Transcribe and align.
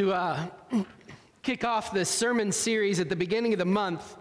to 0.00 0.14
uh, 0.14 0.46
kick 1.42 1.62
off 1.62 1.92
this 1.92 2.08
sermon 2.08 2.52
series 2.52 3.00
at 3.00 3.10
the 3.10 3.16
beginning 3.16 3.52
of 3.52 3.58
the 3.58 3.66
month, 3.66 4.16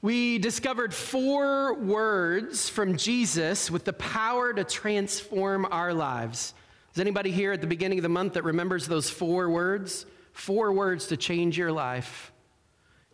we 0.00 0.38
discovered 0.38 0.94
four 0.94 1.74
words 1.74 2.68
from 2.68 2.96
Jesus 2.96 3.68
with 3.68 3.84
the 3.84 3.92
power 3.94 4.52
to 4.52 4.62
transform 4.62 5.66
our 5.72 5.92
lives. 5.92 6.54
Is 6.94 7.00
anybody 7.00 7.32
here 7.32 7.50
at 7.50 7.60
the 7.60 7.66
beginning 7.66 7.98
of 7.98 8.04
the 8.04 8.08
month 8.08 8.34
that 8.34 8.44
remembers 8.44 8.86
those 8.86 9.10
four 9.10 9.50
words? 9.50 10.06
Four 10.30 10.72
words 10.72 11.08
to 11.08 11.16
change 11.16 11.58
your 11.58 11.72
life. 11.72 12.30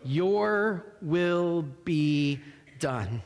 Your 0.05 0.85
will 1.01 1.63
be 1.63 2.41
done. 2.81 3.23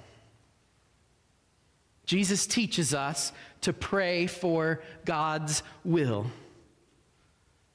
Jesus 2.05 2.47
teaches 2.47 2.95
us 2.95 3.33
to 3.63 3.73
pray 3.73 4.29
for 4.29 4.85
God's 5.05 5.65
will. 5.85 6.27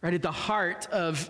Right 0.01 0.13
at 0.13 0.21
the 0.21 0.31
heart 0.31 0.87
of 0.91 1.29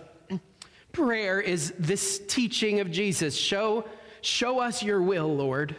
prayer 0.92 1.40
is 1.40 1.72
this 1.78 2.20
teaching 2.26 2.80
of 2.80 2.90
Jesus 2.90 3.36
show, 3.36 3.84
show 4.22 4.60
us 4.60 4.82
your 4.82 5.02
will, 5.02 5.34
Lord, 5.34 5.76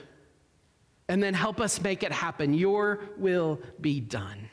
and 1.07 1.21
then 1.21 1.33
help 1.33 1.59
us 1.59 1.81
make 1.81 2.03
it 2.03 2.11
happen. 2.11 2.53
Your 2.53 3.01
will 3.17 3.59
be 3.81 3.99
done. 3.99 4.49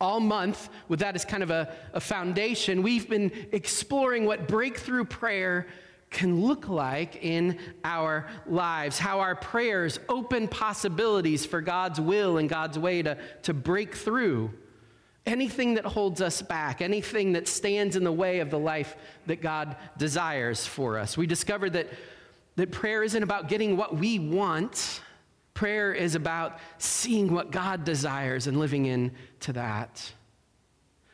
All 0.00 0.20
month, 0.20 0.68
with 0.88 1.00
that 1.00 1.14
as 1.14 1.24
kind 1.24 1.42
of 1.42 1.50
a, 1.50 1.74
a 1.92 2.00
foundation, 2.00 2.82
we've 2.82 3.08
been 3.08 3.30
exploring 3.52 4.24
what 4.24 4.48
breakthrough 4.48 5.04
prayer 5.04 5.66
can 6.10 6.42
look 6.42 6.68
like 6.68 7.24
in 7.24 7.58
our 7.84 8.28
lives, 8.46 8.98
how 8.98 9.20
our 9.20 9.34
prayers 9.34 9.98
open 10.08 10.46
possibilities 10.46 11.46
for 11.46 11.60
God's 11.60 12.00
will 12.00 12.38
and 12.38 12.48
God's 12.48 12.78
way 12.78 13.02
to, 13.02 13.16
to 13.44 13.54
break 13.54 13.94
through 13.94 14.50
anything 15.26 15.74
that 15.74 15.84
holds 15.84 16.20
us 16.20 16.42
back, 16.42 16.80
anything 16.80 17.32
that 17.32 17.46
stands 17.46 17.96
in 17.96 18.04
the 18.04 18.12
way 18.12 18.40
of 18.40 18.50
the 18.50 18.58
life 18.58 18.96
that 19.26 19.40
God 19.40 19.76
desires 19.96 20.66
for 20.66 20.98
us. 20.98 21.16
We 21.16 21.26
discovered 21.26 21.74
that, 21.74 21.88
that 22.56 22.72
prayer 22.72 23.02
isn't 23.02 23.22
about 23.22 23.48
getting 23.48 23.76
what 23.76 23.96
we 23.96 24.18
want. 24.18 25.00
Prayer 25.54 25.92
is 25.92 26.14
about 26.14 26.58
seeing 26.78 27.32
what 27.32 27.50
God 27.50 27.84
desires 27.84 28.46
and 28.46 28.58
living 28.58 28.86
into 28.86 29.52
that. 29.52 30.12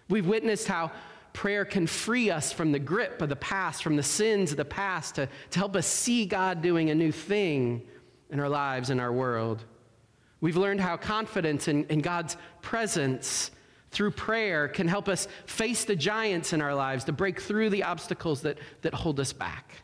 We've 0.09 0.27
witnessed 0.27 0.69
how 0.69 0.91
prayer 1.35 1.67
can 1.67 1.87
free 1.87 2.31
us 2.31 2.51
from 2.51 2.73
the 2.73 2.79
grip 2.79 3.21
of 3.21 3.29
the 3.29 3.37
past, 3.37 3.83
from 3.83 3.97
the 3.97 4.03
sins 4.03 4.51
of 4.53 4.57
the 4.57 4.65
past, 4.65 5.17
to, 5.17 5.29
to 5.51 5.59
help 5.59 5.77
us 5.77 5.87
see 5.87 6.25
God 6.25 6.63
doing 6.63 6.89
a 6.89 6.95
new 6.95 7.13
thing 7.13 7.83
in 8.31 8.41
our 8.41 8.49
lives, 8.49 8.89
in 8.91 9.01
our 9.01 9.13
world. 9.13 9.65
We've 10.41 10.57
learned 10.57 10.81
how 10.81 10.97
confidence 10.97 11.69
in, 11.69 11.85
in 11.85 12.01
God's 12.01 12.37
presence 12.63 13.51
through 13.91 14.13
prayer 14.13 14.69
can 14.69 14.89
help 14.89 15.09
us 15.09 15.29
face 15.47 15.85
the 15.85 15.97
giants 15.97 16.53
in 16.53 16.61
our 16.61 16.75
lives, 16.75 17.05
to 17.05 17.13
break 17.13 17.41
through 17.41 17.71
the 17.71 17.83
obstacles 17.83 18.43
that, 18.43 18.59
that 18.83 18.95
hold 18.95 19.19
us 19.21 19.33
back. 19.33 19.83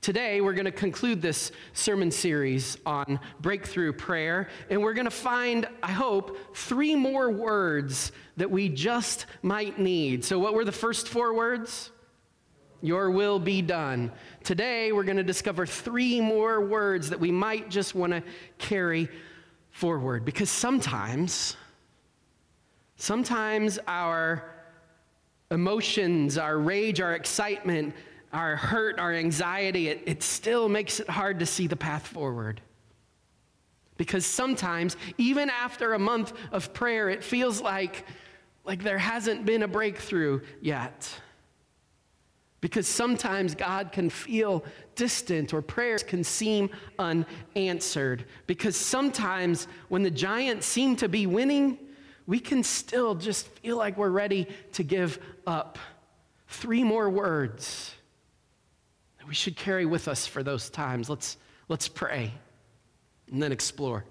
Today, 0.00 0.40
we're 0.40 0.52
going 0.52 0.66
to 0.66 0.70
conclude 0.70 1.20
this 1.20 1.50
sermon 1.72 2.12
series 2.12 2.78
on 2.86 3.18
breakthrough 3.40 3.92
prayer, 3.92 4.48
and 4.70 4.80
we're 4.80 4.94
going 4.94 5.06
to 5.06 5.10
find, 5.10 5.66
I 5.82 5.90
hope, 5.90 6.38
three 6.54 6.94
more 6.94 7.30
words 7.30 8.12
that 8.36 8.48
we 8.48 8.68
just 8.68 9.26
might 9.42 9.80
need. 9.80 10.24
So, 10.24 10.38
what 10.38 10.54
were 10.54 10.64
the 10.64 10.70
first 10.70 11.08
four 11.08 11.34
words? 11.34 11.90
Your 12.82 13.10
will 13.10 13.40
be 13.40 13.62
done. 13.62 14.12
Today, 14.44 14.92
we're 14.92 15.02
going 15.02 15.16
to 15.16 15.24
discover 15.24 15.66
three 15.66 16.20
more 16.20 16.64
words 16.64 17.10
that 17.10 17.18
we 17.18 17.32
might 17.32 17.68
just 17.68 17.96
want 17.96 18.12
to 18.12 18.22
carry 18.58 19.08
forward 19.70 20.24
because 20.24 20.50
sometimes, 20.50 21.56
sometimes 22.96 23.78
our 23.86 24.44
emotions, 25.50 26.38
our 26.38 26.58
rage, 26.58 27.00
our 27.00 27.14
excitement, 27.14 27.94
our 28.32 28.56
hurt, 28.56 28.98
our 28.98 29.12
anxiety, 29.12 29.88
it, 29.88 30.02
it 30.06 30.22
still 30.22 30.68
makes 30.68 31.00
it 31.00 31.08
hard 31.08 31.38
to 31.38 31.46
see 31.46 31.66
the 31.66 31.76
path 31.76 32.06
forward. 32.06 32.60
Because 33.96 34.26
sometimes, 34.26 34.96
even 35.16 35.48
after 35.48 35.94
a 35.94 35.98
month 35.98 36.32
of 36.52 36.74
prayer, 36.74 37.08
it 37.08 37.24
feels 37.24 37.62
like, 37.62 38.04
like 38.64 38.82
there 38.82 38.98
hasn't 38.98 39.46
been 39.46 39.62
a 39.62 39.68
breakthrough 39.68 40.40
yet. 40.60 41.08
Because 42.60 42.88
sometimes 42.88 43.54
God 43.54 43.92
can 43.92 44.10
feel 44.10 44.64
distant 44.96 45.54
or 45.54 45.62
prayers 45.62 46.02
can 46.02 46.24
seem 46.24 46.68
unanswered. 46.98 48.24
Because 48.46 48.76
sometimes 48.76 49.68
when 49.88 50.02
the 50.02 50.10
giants 50.10 50.66
seem 50.66 50.96
to 50.96 51.08
be 51.08 51.26
winning, 51.26 51.78
we 52.26 52.40
can 52.40 52.62
still 52.62 53.14
just 53.14 53.46
feel 53.46 53.76
like 53.76 53.96
we're 53.96 54.10
ready 54.10 54.48
to 54.72 54.82
give 54.82 55.18
up. 55.46 55.78
Three 56.48 56.82
more 56.82 57.08
words 57.08 57.94
that 59.18 59.28
we 59.28 59.34
should 59.34 59.56
carry 59.56 59.86
with 59.86 60.08
us 60.08 60.26
for 60.26 60.42
those 60.42 60.70
times. 60.70 61.08
Let's, 61.08 61.36
let's 61.68 61.88
pray 61.88 62.32
and 63.30 63.42
then 63.42 63.52
explore. 63.52 64.04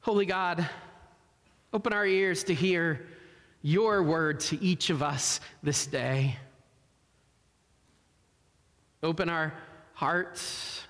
Holy 0.00 0.26
God, 0.26 0.68
open 1.72 1.92
our 1.92 2.06
ears 2.06 2.44
to 2.44 2.54
hear 2.54 3.06
your 3.62 4.02
word 4.02 4.40
to 4.40 4.62
each 4.62 4.90
of 4.90 5.02
us 5.02 5.40
this 5.62 5.86
day. 5.86 6.36
Open 9.02 9.28
our 9.28 9.54
hearts 9.94 10.83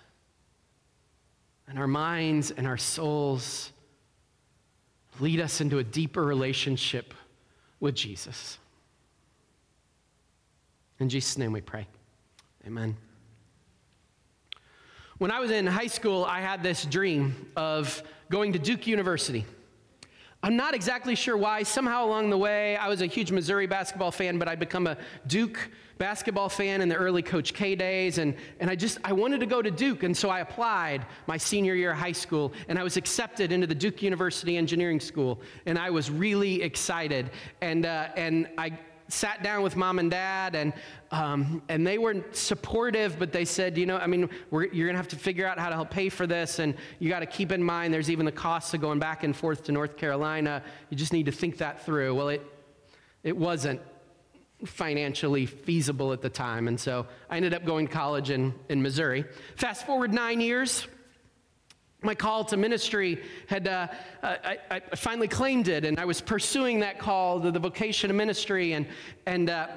and 1.69 1.79
our 1.79 1.87
minds 1.87 2.51
and 2.51 2.67
our 2.67 2.77
souls. 2.77 3.73
Lead 5.21 5.41
us 5.41 5.61
into 5.61 5.79
a 5.79 5.85
deeper 5.85 6.25
relationship 6.25 7.15
with 7.81 7.95
Jesus. 7.95 8.59
In 11.01 11.09
Jesus' 11.09 11.39
name 11.39 11.53
we 11.53 11.61
pray. 11.61 11.87
Amen. 12.67 12.97
When 15.19 15.31
I 15.31 15.39
was 15.41 15.51
in 15.51 15.67
high 15.67 15.87
school, 15.87 16.25
I 16.25 16.41
had 16.41 16.63
this 16.63 16.85
dream 16.85 17.51
of 17.57 18.03
going 18.31 18.53
to 18.55 18.59
Duke 18.59 18.87
University. 18.87 19.45
I'm 20.45 20.57
not 20.57 20.75
exactly 20.75 21.15
sure 21.15 21.39
why. 21.39 21.63
Somehow 21.63 22.05
along 22.05 22.29
the 22.29 22.37
way, 22.37 22.77
I 22.77 22.87
was 22.89 23.01
a 23.01 23.07
huge 23.07 23.33
Missouri 23.33 23.67
basketball 23.67 24.11
fan, 24.11 24.39
but 24.39 24.47
I'd 24.47 24.61
become 24.61 24.87
a 24.87 24.99
Duke 25.27 25.71
basketball 25.97 26.51
fan 26.51 26.83
in 26.83 26.89
the 26.91 26.97
early 26.97 27.23
Coach 27.23 27.55
K 27.55 27.75
days. 27.75 28.19
And, 28.19 28.37
and 28.61 28.69
I 28.69 28.77
just, 28.77 28.99
I 29.05 29.15
wanted 29.15 29.41
to 29.41 29.47
go 29.47 29.63
to 29.63 29.71
Duke. 29.71 30.03
And 30.03 30.15
so 30.15 30.29
I 30.29 30.41
applied 30.41 31.07
my 31.27 31.39
senior 31.39 31.75
year 31.75 31.93
of 31.93 31.97
high 31.97 32.13
school, 32.13 32.53
and 32.69 32.79
I 32.79 32.83
was 32.83 32.99
accepted 32.99 33.53
into 33.53 33.67
the 33.67 33.75
Duke 33.75 34.03
University 34.03 34.59
Engineering 34.59 35.01
School. 35.01 35.41
And 35.65 35.79
I 35.79 35.89
was 35.89 36.11
really 36.11 36.61
excited. 36.61 37.31
And, 37.63 37.87
uh, 37.87 38.09
and 38.15 38.47
I, 38.59 38.79
sat 39.15 39.43
down 39.43 39.63
with 39.63 39.77
mom 39.77 39.99
and 39.99 40.11
dad, 40.11 40.55
and, 40.55 40.73
um, 41.11 41.63
and 41.69 41.87
they 41.87 41.99
were 41.99 42.25
supportive, 42.33 43.19
but 43.19 43.33
they 43.33 43.45
said, 43.45 43.79
you 43.79 43.87
know, 43.87 43.97
I 43.97 44.07
mean, 44.07 44.29
you're 44.51 44.69
going 44.69 44.89
to 44.89 44.97
have 44.97 45.09
to 45.09 45.17
figure 45.17 45.47
out 45.47 45.59
how 45.59 45.69
to 45.69 45.75
help 45.75 45.91
pay 45.91 46.09
for 46.09 46.27
this, 46.27 46.59
and 46.59 46.75
you 46.99 47.09
got 47.09 47.21
to 47.21 47.27
keep 47.27 47.53
in 47.53 47.63
mind 47.63 47.95
there's 47.95 48.11
even 48.11 48.27
the 48.27 48.33
costs 48.33 48.75
of 48.75 48.81
going 48.81 48.99
back 48.99 49.25
and 49.25 49.35
forth 49.35 49.65
to 49.65 49.73
North 49.73 49.97
Carolina. 49.97 50.63
You 50.91 50.97
just 50.97 51.13
need 51.13 51.27
to 51.27 51.33
think 51.33 51.59
that 51.59 51.85
through. 51.85 52.15
Well, 52.15 52.29
it, 52.29 52.43
it 53.23 53.37
wasn't 53.37 53.81
financially 54.65 55.47
feasible 55.47 56.13
at 56.13 56.21
the 56.21 56.31
time, 56.31 56.69
and 56.69 56.79
so 56.79 57.07
I 57.31 57.37
ended 57.37 57.55
up 57.55 57.65
going 57.65 57.87
to 57.87 57.93
college 57.93 58.31
in, 58.31 58.55
in 58.69 58.83
Missouri. 58.83 59.25
Fast 59.57 59.87
forward 59.87 60.13
nine 60.13 60.41
years, 60.41 60.87
my 62.05 62.15
call 62.15 62.45
to 62.45 62.57
ministry 62.57 63.23
had 63.47 63.67
uh, 63.67 63.89
I, 64.23 64.59
I, 64.71 64.81
finally 64.97 65.29
claimed 65.29 65.69
it 65.69 65.85
and 65.85 65.99
i 65.99 66.05
was 66.05 66.21
pursuing 66.21 66.81
that 66.81 66.99
call 66.99 67.41
to 67.41 67.51
the 67.51 67.59
vocation 67.59 68.11
of 68.11 68.17
ministry 68.17 68.73
and 68.75 68.87
and 69.27 69.51
uh, 69.51 69.69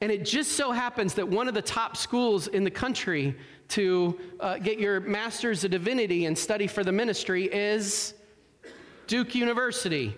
and 0.00 0.10
it 0.10 0.24
just 0.24 0.52
so 0.52 0.72
happens 0.72 1.14
that 1.14 1.26
one 1.26 1.48
of 1.48 1.54
the 1.54 1.62
top 1.62 1.96
schools 1.96 2.48
in 2.48 2.64
the 2.64 2.70
country 2.70 3.36
to 3.68 4.18
uh, 4.40 4.58
get 4.58 4.78
your 4.78 5.00
master's 5.00 5.64
of 5.64 5.70
divinity 5.70 6.26
and 6.26 6.36
study 6.36 6.66
for 6.66 6.84
the 6.84 6.92
ministry 6.92 7.44
is 7.44 8.14
duke 9.06 9.34
university 9.34 10.14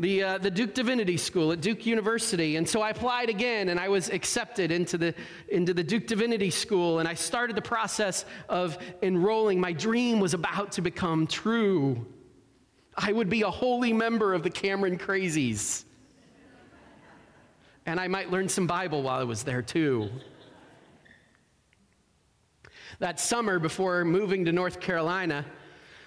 the, 0.00 0.22
uh, 0.22 0.38
the 0.38 0.50
Duke 0.50 0.72
Divinity 0.72 1.18
School 1.18 1.52
at 1.52 1.60
Duke 1.60 1.84
University. 1.84 2.56
And 2.56 2.66
so 2.66 2.80
I 2.80 2.90
applied 2.90 3.28
again 3.28 3.68
and 3.68 3.78
I 3.78 3.88
was 3.88 4.08
accepted 4.08 4.70
into 4.72 4.96
the, 4.96 5.14
into 5.48 5.74
the 5.74 5.84
Duke 5.84 6.06
Divinity 6.06 6.48
School. 6.48 7.00
And 7.00 7.08
I 7.08 7.14
started 7.14 7.54
the 7.54 7.62
process 7.62 8.24
of 8.48 8.78
enrolling. 9.02 9.60
My 9.60 9.72
dream 9.72 10.18
was 10.18 10.32
about 10.32 10.72
to 10.72 10.80
become 10.80 11.26
true. 11.26 12.06
I 12.96 13.12
would 13.12 13.28
be 13.28 13.42
a 13.42 13.50
holy 13.50 13.92
member 13.92 14.32
of 14.32 14.42
the 14.42 14.50
Cameron 14.50 14.96
Crazies. 14.96 15.84
And 17.84 18.00
I 18.00 18.08
might 18.08 18.30
learn 18.30 18.48
some 18.48 18.66
Bible 18.66 19.02
while 19.02 19.20
I 19.20 19.24
was 19.24 19.42
there 19.42 19.62
too. 19.62 20.08
That 23.00 23.20
summer 23.20 23.58
before 23.58 24.04
moving 24.04 24.46
to 24.46 24.52
North 24.52 24.80
Carolina, 24.80 25.44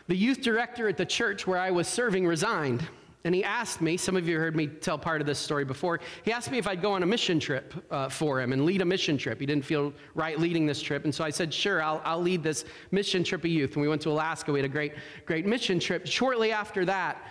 the 0.08 0.16
youth 0.16 0.42
director 0.42 0.88
at 0.88 0.98
the 0.98 1.06
church 1.06 1.46
where 1.46 1.60
I 1.60 1.72
was 1.72 1.88
serving 1.88 2.26
resigned. 2.26 2.88
And 3.26 3.34
he 3.34 3.44
asked 3.44 3.80
me, 3.80 3.96
some 3.96 4.18
of 4.18 4.28
you 4.28 4.38
heard 4.38 4.54
me 4.54 4.68
tell 4.68 4.98
part 4.98 5.22
of 5.22 5.28
this 5.28 5.40
story 5.40 5.64
before. 5.64 6.02
He 6.24 6.34
asked 6.34 6.52
me 6.52 6.58
if 6.58 6.68
I'd 6.68 6.82
go 6.82 6.92
on 6.92 7.04
a 7.04 7.06
mission 7.06 7.40
trip 7.40 7.74
uh, 7.90 8.10
for 8.10 8.42
him 8.42 8.52
and 8.52 8.66
lead 8.66 8.82
a 8.82 8.86
mission 8.86 9.18
trip. 9.18 9.40
He 9.40 9.46
didn't 9.46 9.64
feel 9.64 9.94
right 10.14 10.38
leading 10.38 10.66
this 10.66 10.82
trip. 10.82 11.06
And 11.06 11.16
so 11.16 11.24
I 11.24 11.30
said, 11.30 11.54
sure, 11.54 11.82
I'll, 11.82 12.02
I'll 12.04 12.22
lead 12.22 12.44
this 12.44 12.66
mission 12.92 13.24
trip 13.24 13.46
of 13.46 13.50
youth. 13.50 13.74
And 13.74 13.82
we 13.82 13.88
went 13.88 14.02
to 14.02 14.10
Alaska. 14.10 14.52
We 14.52 14.60
had 14.60 14.66
a 14.66 14.74
great, 14.74 14.94
great 15.26 15.46
mission 15.46 15.80
trip. 15.80 16.06
Shortly 16.06 16.52
after 16.52 16.84
that, 16.84 17.26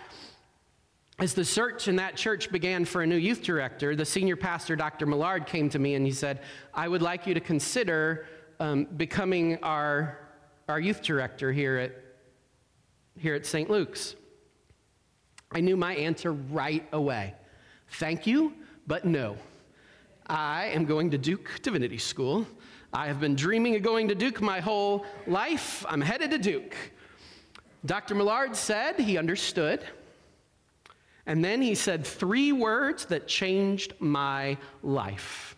as 1.19 1.35
the 1.35 1.45
search 1.45 1.87
in 1.87 1.95
that 1.97 2.15
church 2.15 2.51
began 2.51 2.85
for 2.85 3.03
a 3.03 3.07
new 3.07 3.15
youth 3.15 3.43
director, 3.43 3.95
the 3.95 4.05
senior 4.05 4.35
pastor, 4.35 4.75
Dr. 4.75 5.05
Millard, 5.05 5.45
came 5.45 5.69
to 5.69 5.77
me 5.77 5.93
and 5.93 6.07
he 6.07 6.11
said, 6.11 6.41
I 6.73 6.87
would 6.87 7.03
like 7.03 7.27
you 7.27 7.35
to 7.35 7.39
consider 7.39 8.25
um, 8.59 8.85
becoming 8.97 9.63
our, 9.63 10.17
our 10.67 10.79
youth 10.79 11.03
director 11.03 11.51
here 11.51 11.77
at, 11.77 11.91
here 13.15 13.35
at 13.35 13.45
St. 13.45 13.69
Luke's. 13.69 14.15
I 15.53 15.59
knew 15.61 15.77
my 15.77 15.95
answer 15.95 16.33
right 16.33 16.85
away. 16.91 17.33
Thank 17.91 18.25
you, 18.25 18.53
but 18.87 19.05
no. 19.05 19.37
I 20.27 20.65
am 20.67 20.85
going 20.85 21.11
to 21.11 21.17
Duke 21.17 21.59
Divinity 21.61 21.97
School. 21.97 22.47
I 22.91 23.07
have 23.07 23.19
been 23.19 23.35
dreaming 23.35 23.75
of 23.75 23.83
going 23.83 24.07
to 24.07 24.15
Duke 24.15 24.41
my 24.41 24.59
whole 24.59 25.05
life. 25.27 25.85
I'm 25.87 26.01
headed 26.01 26.31
to 26.31 26.37
Duke. 26.37 26.75
Dr. 27.85 28.15
Millard 28.15 28.55
said 28.55 28.99
he 28.99 29.17
understood. 29.17 29.83
And 31.25 31.43
then 31.43 31.61
he 31.61 31.75
said 31.75 32.05
three 32.05 32.51
words 32.51 33.05
that 33.05 33.27
changed 33.27 33.93
my 33.99 34.57
life 34.81 35.55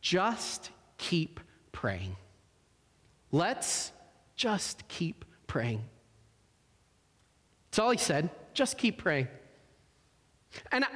just 0.00 0.70
keep 0.96 1.40
praying. 1.72 2.16
Let's 3.30 3.92
just 4.36 4.86
keep 4.88 5.24
praying. 5.46 5.82
That's 7.70 7.78
all 7.78 7.90
he 7.90 7.98
said. 7.98 8.30
Just 8.58 8.76
keep 8.76 8.98
praying. 8.98 9.28
And 10.72 10.84
I, 10.84 10.88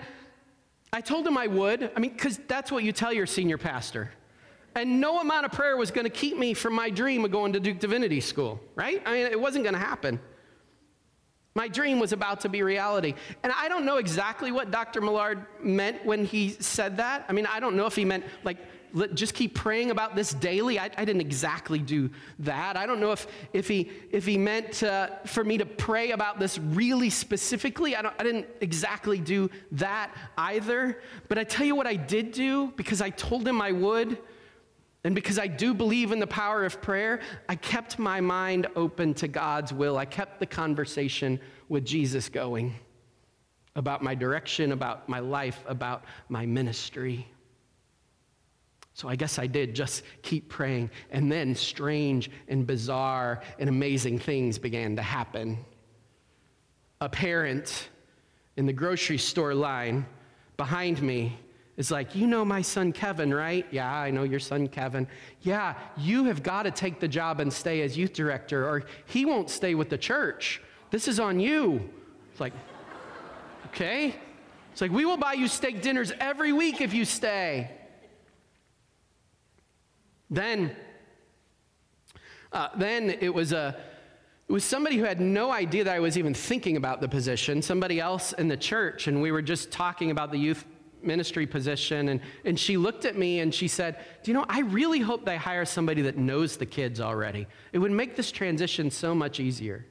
I 0.92 1.00
told 1.00 1.24
him 1.24 1.38
I 1.38 1.46
would. 1.46 1.92
I 1.94 2.00
mean, 2.00 2.10
because 2.12 2.40
that's 2.48 2.72
what 2.72 2.82
you 2.82 2.90
tell 2.90 3.12
your 3.12 3.24
senior 3.24 3.56
pastor. 3.56 4.10
And 4.74 5.00
no 5.00 5.20
amount 5.20 5.46
of 5.46 5.52
prayer 5.52 5.76
was 5.76 5.92
going 5.92 6.04
to 6.04 6.10
keep 6.10 6.36
me 6.36 6.54
from 6.54 6.72
my 6.72 6.90
dream 6.90 7.24
of 7.24 7.30
going 7.30 7.52
to 7.52 7.60
Duke 7.60 7.78
Divinity 7.78 8.18
School, 8.18 8.58
right? 8.74 9.00
I 9.06 9.12
mean, 9.12 9.26
it 9.26 9.40
wasn't 9.40 9.62
going 9.62 9.74
to 9.74 9.80
happen. 9.80 10.18
My 11.54 11.68
dream 11.68 12.00
was 12.00 12.12
about 12.12 12.40
to 12.40 12.48
be 12.48 12.64
reality. 12.64 13.14
And 13.44 13.52
I 13.56 13.68
don't 13.68 13.84
know 13.84 13.98
exactly 13.98 14.50
what 14.50 14.72
Dr. 14.72 15.00
Millard 15.00 15.46
meant 15.62 16.04
when 16.04 16.24
he 16.24 16.48
said 16.48 16.96
that. 16.96 17.24
I 17.28 17.32
mean, 17.32 17.46
I 17.46 17.60
don't 17.60 17.76
know 17.76 17.86
if 17.86 17.94
he 17.94 18.04
meant 18.04 18.24
like 18.42 18.56
just 19.14 19.34
keep 19.34 19.54
praying 19.54 19.90
about 19.90 20.14
this 20.14 20.34
daily. 20.34 20.78
I, 20.78 20.90
I, 20.96 21.04
didn't 21.04 21.20
exactly 21.20 21.78
do 21.78 22.10
that. 22.40 22.76
I 22.76 22.86
don't 22.86 23.00
know 23.00 23.12
if, 23.12 23.26
if, 23.52 23.68
he, 23.68 23.90
if 24.10 24.26
he 24.26 24.36
meant 24.36 24.82
for 25.24 25.44
me 25.44 25.58
to 25.58 25.66
pray 25.66 26.10
about 26.10 26.38
this 26.38 26.58
really 26.58 27.10
specifically. 27.10 27.96
I, 27.96 28.00
I 28.18 28.22
didn't 28.22 28.46
exactly 28.60 29.18
do 29.18 29.50
that 29.72 30.14
either. 30.36 31.00
But 31.28 31.38
I 31.38 31.44
tell 31.44 31.66
you 31.66 31.74
what 31.74 31.86
I 31.86 31.94
did 31.94 32.32
do 32.32 32.72
because 32.76 33.00
I 33.00 33.10
told 33.10 33.46
him 33.48 33.60
I 33.60 33.72
would. 33.72 34.18
And 35.04 35.14
because 35.14 35.38
I 35.38 35.48
do 35.48 35.74
believe 35.74 36.12
in 36.12 36.20
the 36.20 36.26
power 36.28 36.64
of 36.64 36.80
prayer, 36.80 37.20
I 37.48 37.56
kept 37.56 37.98
my 37.98 38.20
mind 38.20 38.68
open 38.76 39.14
to 39.14 39.26
God's 39.26 39.72
will. 39.72 39.98
I 39.98 40.04
kept 40.04 40.38
the 40.38 40.46
conversation 40.46 41.40
with 41.68 41.84
Jesus 41.84 42.28
going 42.28 42.74
about 43.74 44.02
my 44.02 44.14
direction, 44.14 44.72
about 44.72 45.08
my 45.08 45.18
life, 45.18 45.64
about 45.66 46.04
my 46.28 46.46
ministry. 46.46 47.26
So 48.94 49.08
I 49.08 49.16
guess 49.16 49.38
I 49.38 49.46
did 49.46 49.74
just 49.74 50.02
keep 50.22 50.48
praying. 50.48 50.90
And 51.10 51.32
then 51.32 51.54
strange 51.54 52.30
and 52.48 52.66
bizarre 52.66 53.42
and 53.58 53.68
amazing 53.68 54.18
things 54.18 54.58
began 54.58 54.96
to 54.96 55.02
happen. 55.02 55.64
A 57.00 57.08
parent 57.08 57.88
in 58.56 58.66
the 58.66 58.72
grocery 58.72 59.18
store 59.18 59.54
line 59.54 60.06
behind 60.56 61.02
me 61.02 61.38
is 61.76 61.90
like, 61.90 62.14
You 62.14 62.26
know 62.26 62.44
my 62.44 62.60
son 62.60 62.92
Kevin, 62.92 63.32
right? 63.32 63.66
Yeah, 63.70 63.92
I 63.92 64.10
know 64.10 64.24
your 64.24 64.40
son 64.40 64.68
Kevin. 64.68 65.08
Yeah, 65.40 65.74
you 65.96 66.24
have 66.24 66.42
got 66.42 66.64
to 66.64 66.70
take 66.70 67.00
the 67.00 67.08
job 67.08 67.40
and 67.40 67.52
stay 67.52 67.80
as 67.80 67.96
youth 67.96 68.12
director, 68.12 68.68
or 68.68 68.84
he 69.06 69.24
won't 69.24 69.48
stay 69.48 69.74
with 69.74 69.88
the 69.88 69.98
church. 69.98 70.60
This 70.90 71.08
is 71.08 71.18
on 71.18 71.40
you. 71.40 71.88
It's 72.30 72.40
like, 72.40 72.52
Okay. 73.68 74.14
It's 74.72 74.82
like, 74.82 74.90
We 74.90 75.06
will 75.06 75.16
buy 75.16 75.32
you 75.32 75.48
steak 75.48 75.80
dinners 75.80 76.12
every 76.20 76.52
week 76.52 76.82
if 76.82 76.92
you 76.92 77.06
stay. 77.06 77.70
Then, 80.32 80.74
uh, 82.52 82.68
then 82.76 83.10
it 83.20 83.32
was 83.32 83.52
a 83.52 83.76
it 84.48 84.52
was 84.52 84.64
somebody 84.64 84.96
who 84.96 85.04
had 85.04 85.20
no 85.20 85.50
idea 85.50 85.84
that 85.84 85.94
I 85.94 86.00
was 86.00 86.18
even 86.18 86.34
thinking 86.34 86.76
about 86.76 87.00
the 87.00 87.08
position, 87.08 87.62
somebody 87.62 88.00
else 88.00 88.32
in 88.32 88.48
the 88.48 88.56
church, 88.56 89.06
and 89.06 89.22
we 89.22 89.30
were 89.30 89.40
just 89.40 89.70
talking 89.70 90.10
about 90.10 90.30
the 90.30 90.38
youth 90.38 90.66
ministry 91.02 91.46
position. 91.46 92.08
And, 92.08 92.20
and 92.44 92.58
she 92.58 92.76
looked 92.76 93.04
at 93.04 93.16
me 93.16 93.40
and 93.40 93.54
she 93.54 93.68
said, 93.68 93.98
Do 94.22 94.30
you 94.30 94.36
know, 94.36 94.44
I 94.48 94.60
really 94.60 95.00
hope 95.00 95.24
they 95.24 95.36
hire 95.36 95.64
somebody 95.64 96.02
that 96.02 96.16
knows 96.16 96.56
the 96.56 96.66
kids 96.66 97.00
already. 97.00 97.46
It 97.72 97.78
would 97.78 97.92
make 97.92 98.16
this 98.16 98.30
transition 98.30 98.90
so 98.90 99.14
much 99.14 99.40
easier. 99.40 99.86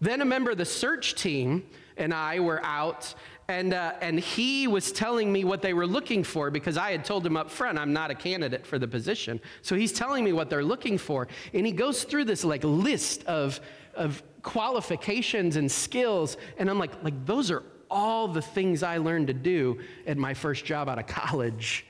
Then 0.00 0.20
a 0.20 0.24
member 0.24 0.50
of 0.50 0.58
the 0.58 0.64
search 0.64 1.14
team 1.14 1.64
and 1.96 2.12
I 2.12 2.40
were 2.40 2.64
out 2.64 3.14
and, 3.48 3.74
uh, 3.74 3.92
and 4.00 4.18
he 4.18 4.66
was 4.66 4.90
telling 4.90 5.30
me 5.30 5.44
what 5.44 5.60
they 5.60 5.74
were 5.74 5.86
looking 5.86 6.24
for 6.24 6.50
because 6.50 6.78
I 6.78 6.92
had 6.92 7.04
told 7.04 7.26
him 7.26 7.36
up 7.36 7.50
front, 7.50 7.78
I'm 7.78 7.92
not 7.92 8.10
a 8.10 8.14
candidate 8.14 8.66
for 8.66 8.78
the 8.78 8.88
position. 8.88 9.40
So 9.60 9.76
he's 9.76 9.92
telling 9.92 10.24
me 10.24 10.32
what 10.32 10.48
they're 10.48 10.64
looking 10.64 10.96
for. 10.96 11.28
And 11.52 11.66
he 11.66 11.72
goes 11.72 12.04
through 12.04 12.24
this 12.24 12.42
like 12.42 12.64
list 12.64 13.24
of, 13.24 13.60
of 13.94 14.22
qualifications 14.42 15.56
and 15.56 15.70
skills. 15.70 16.38
And 16.56 16.70
I'm 16.70 16.78
like, 16.78 17.02
like, 17.02 17.26
those 17.26 17.50
are 17.50 17.62
all 17.90 18.28
the 18.28 18.42
things 18.42 18.82
I 18.82 18.96
learned 18.96 19.26
to 19.26 19.34
do 19.34 19.78
at 20.06 20.16
my 20.16 20.32
first 20.32 20.64
job 20.64 20.88
out 20.88 20.98
of 20.98 21.06
college 21.06 21.86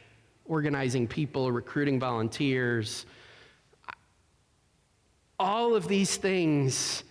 organizing 0.47 1.06
people, 1.06 1.53
recruiting 1.53 2.01
volunteers. 2.01 3.06
All 5.39 5.75
of 5.75 5.87
these 5.89 6.17
things 6.17 7.05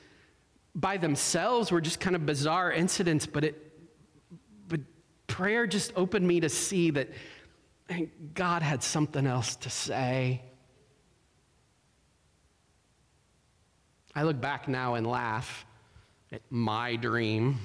by 0.75 0.97
themselves 0.97 1.71
were 1.71 1.81
just 1.81 1.99
kind 1.99 2.15
of 2.15 2.25
bizarre 2.25 2.71
incidents, 2.71 3.25
but 3.25 3.43
it 3.43 3.72
prayer 5.33 5.65
just 5.65 5.91
opened 5.95 6.27
me 6.27 6.39
to 6.39 6.47
see 6.47 6.91
that 6.91 7.09
God 8.35 8.61
had 8.61 8.83
something 8.83 9.25
else 9.25 9.55
to 9.55 9.69
say. 9.71 10.43
I 14.13 14.21
look 14.21 14.39
back 14.39 14.67
now 14.67 14.93
and 14.93 15.07
laugh 15.07 15.65
at 16.31 16.43
my 16.51 16.97
dream. 16.97 17.57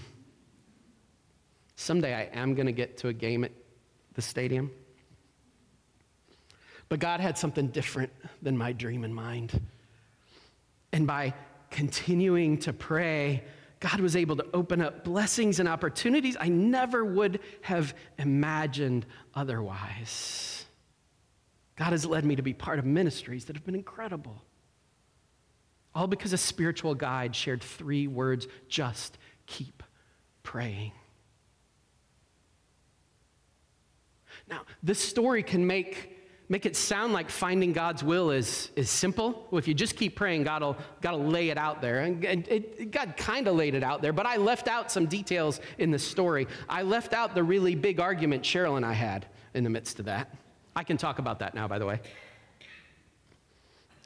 Someday 1.77 2.15
I 2.15 2.41
am 2.41 2.55
going 2.55 2.65
to 2.65 2.73
get 2.73 2.97
to 2.99 3.09
a 3.09 3.13
game 3.13 3.45
at 3.45 3.53
the 4.15 4.23
stadium. 4.23 4.71
But 6.89 7.01
God 7.01 7.21
had 7.21 7.37
something 7.37 7.69
different 7.69 8.11
than 8.41 8.57
my 8.57 8.73
dream 8.73 9.05
in 9.05 9.13
mind. 9.13 9.61
And 10.95 11.07
by 11.07 11.35
continuing 11.71 12.57
to 12.61 12.73
pray, 12.73 13.45
God 13.81 14.01
was 14.01 14.17
able 14.17 14.37
to 14.37 14.47
open 14.53 14.81
up 14.81 15.05
blessings 15.05 15.61
and 15.61 15.69
opportunities 15.69 16.37
I 16.39 16.49
never 16.49 17.05
would 17.05 17.41
have 17.63 17.95
imagined 18.19 19.07
otherwise. 19.35 20.67
God 21.77 21.93
has 21.93 22.05
led 22.05 22.25
me 22.25 22.37
to 22.37 22.43
be 22.43 22.53
part 22.53 22.81
of 22.81 22.85
ministries 22.85 23.45
that 23.45 23.57
have 23.57 23.65
been 23.65 23.77
incredible. 23.77 24.43
All 25.95 26.09
because 26.09 26.33
a 26.33 26.39
spiritual 26.39 26.95
guide 26.95 27.37
shared 27.37 27.63
three 27.63 28.09
words 28.09 28.49
just 28.69 29.17
keep 29.47 29.83
praying. 30.43 30.93
Now, 34.49 34.63
this 34.83 34.99
story 34.99 35.43
can 35.43 35.67
make 35.67 36.18
make 36.49 36.65
it 36.65 36.77
sound 36.77 37.13
like 37.13 37.29
finding 37.29 37.73
God's 37.73 38.03
will 38.03 38.31
is, 38.31 38.71
is 38.75 38.89
simple. 38.89 39.47
Well, 39.51 39.59
if 39.59 39.69
you 39.69 39.75
just 39.75 39.97
keep 39.97 40.17
praying, 40.17 40.45
God 40.45 40.63
will, 40.63 40.77
God 41.01 41.13
will 41.13 41.27
lay 41.27 41.51
it 41.51 41.59
out 41.59 41.83
there. 41.83 42.01
And, 42.01 42.25
it, 42.25 42.91
God 42.91 43.15
kind 43.17 43.47
of 43.49 43.55
laid 43.55 43.75
it 43.75 43.83
out 43.83 44.01
there, 44.01 44.13
but 44.13 44.27
I 44.27 44.37
left 44.37 44.67
out 44.67 44.91
some 44.91 45.07
details 45.07 45.61
in 45.77 45.91
the 45.91 45.99
story. 45.99 46.47
I 46.69 46.83
left 46.83 47.13
out 47.13 47.35
the 47.35 47.45
really 47.45 47.75
big 47.75 48.01
argument 48.01 48.43
Cheryl 48.43 48.77
and 48.77 48.87
I 48.87 48.95
had 48.95 49.27
in 49.55 49.65
the 49.65 49.71
midst 49.71 49.99
of 49.99 50.07
that. 50.07 50.35
I 50.75 50.85
can 50.85 50.97
talk 50.97 51.19
about 51.19 51.41
that 51.41 51.55
now, 51.55 51.69
by 51.69 51.79
the 51.79 51.87
way. 51.87 52.01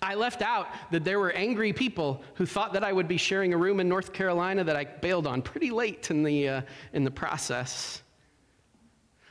I 0.00 0.16
left 0.16 0.42
out 0.42 0.66
that 0.90 1.04
there 1.04 1.20
were 1.20 1.30
angry 1.30 1.72
people 1.72 2.24
who 2.34 2.44
thought 2.44 2.72
that 2.72 2.82
I 2.82 2.92
would 2.92 3.06
be 3.06 3.18
sharing 3.18 3.54
a 3.54 3.56
room 3.56 3.78
in 3.78 3.88
North 3.88 4.12
Carolina 4.12 4.64
that 4.64 4.74
I 4.74 4.82
bailed 4.82 5.28
on 5.28 5.42
pretty 5.42 5.70
late 5.70 6.10
in 6.10 6.24
the, 6.24 6.48
uh, 6.48 6.62
in 6.92 7.04
the 7.04 7.10
process. 7.10 8.02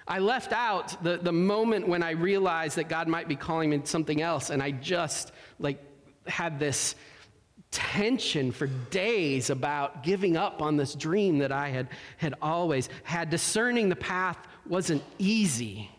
I 0.08 0.20
left 0.20 0.51
out 0.51 1.01
the, 1.03 1.17
the 1.17 1.31
moment 1.31 1.88
when 1.88 2.03
I 2.03 2.12
realized 2.12 2.77
that 2.77 2.89
God 2.89 3.08
might 3.08 3.27
be 3.27 3.36
calling 3.36 3.70
me 3.70 3.81
something 3.84 4.22
else, 4.22 4.50
and 4.50 4.62
I 4.62 4.72
just 4.72 5.31
like 5.60 5.79
had 6.27 6.60
this 6.60 6.96
tension 7.72 8.51
for 8.51 8.67
days 8.67 9.50
about 9.50 10.03
giving 10.03 10.36
up 10.36 10.62
on 10.62 10.75
this 10.75 10.93
dream 10.93 11.38
that 11.38 11.51
I 11.51 11.70
had, 11.70 11.88
had 12.17 12.36
always 12.41 12.89
had. 13.03 13.29
Discerning 13.29 13.89
the 13.89 13.96
path 13.96 14.38
wasn't 14.67 15.03
easy. 15.17 15.89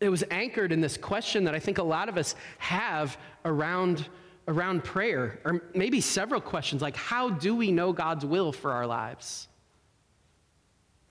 It 0.00 0.08
was 0.08 0.24
anchored 0.30 0.72
in 0.72 0.80
this 0.80 0.96
question 0.96 1.44
that 1.44 1.54
I 1.54 1.60
think 1.60 1.78
a 1.78 1.82
lot 1.82 2.08
of 2.08 2.18
us 2.18 2.34
have 2.58 3.16
around 3.44 4.08
around 4.48 4.82
prayer, 4.82 5.38
or 5.44 5.62
maybe 5.72 6.00
several 6.00 6.40
questions 6.40 6.82
like 6.82 6.96
how 6.96 7.30
do 7.30 7.54
we 7.54 7.70
know 7.70 7.92
God's 7.92 8.26
will 8.26 8.52
for 8.52 8.72
our 8.72 8.86
lives? 8.86 9.48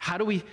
How 0.01 0.17
do 0.17 0.25
we 0.25 0.43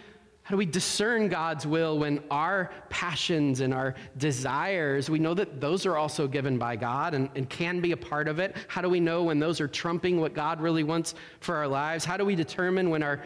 how 0.43 0.51
do 0.53 0.57
we 0.59 0.67
discern 0.67 1.29
God's 1.29 1.67
will 1.67 1.99
when 1.99 2.23
our 2.31 2.71
passions 2.89 3.61
and 3.61 3.75
our 3.75 3.95
desires, 4.17 5.11
we 5.11 5.19
know 5.19 5.35
that 5.35 5.61
those 5.61 5.85
are 5.85 5.97
also 5.97 6.27
given 6.27 6.57
by 6.59 6.77
God 6.77 7.13
and, 7.13 7.29
and, 7.35 7.49
can 7.51 7.83
be 7.83 7.93
a 7.93 7.97
part 7.99 8.29
of 8.29 8.39
it? 8.39 8.57
How 8.67 8.81
do 8.81 8.89
we 8.89 8.99
know 8.99 9.25
when 9.25 9.39
those 9.39 9.61
are 9.61 9.69
trumping 9.69 10.19
what 10.21 10.33
God 10.33 10.63
really 10.63 10.85
wants 10.85 11.15
for 11.41 11.55
our 11.57 11.69
lives? 11.69 12.07
How 12.07 12.17
do 12.17 12.25
we 12.25 12.35
determine 12.35 12.89
when 12.89 13.03
our 13.03 13.23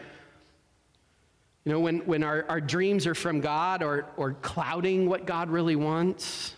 you 1.65 1.71
know, 1.71 1.79
when, 1.79 1.99
when 1.99 2.23
our, 2.23 2.45
our 2.49 2.59
dreams 2.59 3.07
are 3.07 3.15
from 3.15 3.39
God 3.39 3.83
or, 3.83 4.05
or 4.17 4.33
clouding 4.33 5.07
what 5.07 5.25
God 5.25 5.49
really 5.49 5.77
wants? 5.77 6.55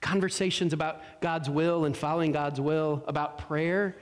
Conversations 0.00 0.72
about 0.72 1.00
God's 1.20 1.48
will 1.48 1.84
and 1.84 1.96
following 1.96 2.32
God's 2.32 2.60
will, 2.60 3.04
about 3.06 3.38
prayer, 3.38 3.96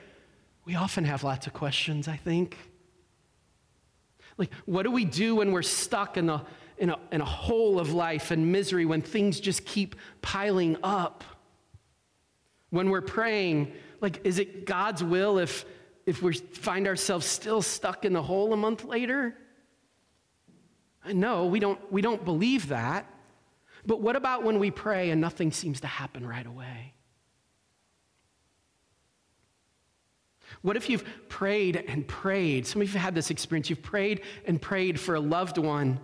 we 0.64 0.74
often 0.76 1.04
have 1.04 1.24
lots 1.24 1.46
of 1.46 1.52
questions, 1.52 2.08
I 2.08 2.16
think. 2.16 2.56
Like, 4.40 4.50
what 4.64 4.84
do 4.84 4.90
we 4.90 5.04
do 5.04 5.36
when 5.36 5.52
we're 5.52 5.60
stuck 5.60 6.16
in 6.16 6.30
a, 6.30 6.46
in 6.78 6.88
a, 6.88 6.98
in 7.12 7.20
a 7.20 7.26
hole 7.26 7.78
of 7.78 7.92
life 7.92 8.30
and 8.30 8.50
misery, 8.50 8.86
when 8.86 9.02
things 9.02 9.38
just 9.38 9.66
keep 9.66 9.94
piling 10.22 10.78
up? 10.82 11.22
When 12.70 12.88
we're 12.88 13.02
praying, 13.02 13.74
like, 14.00 14.24
is 14.24 14.38
it 14.38 14.64
God's 14.64 15.04
will 15.04 15.38
if, 15.38 15.66
if 16.06 16.22
we 16.22 16.32
find 16.32 16.86
ourselves 16.88 17.26
still 17.26 17.60
stuck 17.60 18.06
in 18.06 18.14
the 18.14 18.22
hole 18.22 18.54
a 18.54 18.56
month 18.56 18.82
later? 18.84 19.36
No, 21.12 21.44
we 21.44 21.60
don't, 21.60 21.92
we 21.92 22.00
don't 22.00 22.24
believe 22.24 22.68
that. 22.68 23.06
But 23.84 24.00
what 24.00 24.16
about 24.16 24.42
when 24.42 24.58
we 24.58 24.70
pray 24.70 25.10
and 25.10 25.20
nothing 25.20 25.52
seems 25.52 25.82
to 25.82 25.86
happen 25.86 26.26
right 26.26 26.46
away? 26.46 26.94
What 30.62 30.76
if 30.76 30.90
you've 30.90 31.04
prayed 31.28 31.84
and 31.88 32.06
prayed? 32.06 32.66
Some 32.66 32.82
of 32.82 32.88
you 32.88 32.92
have 32.94 33.02
had 33.02 33.14
this 33.14 33.30
experience. 33.30 33.70
You've 33.70 33.82
prayed 33.82 34.22
and 34.46 34.60
prayed 34.60 35.00
for 35.00 35.14
a 35.14 35.20
loved 35.20 35.58
one 35.58 35.98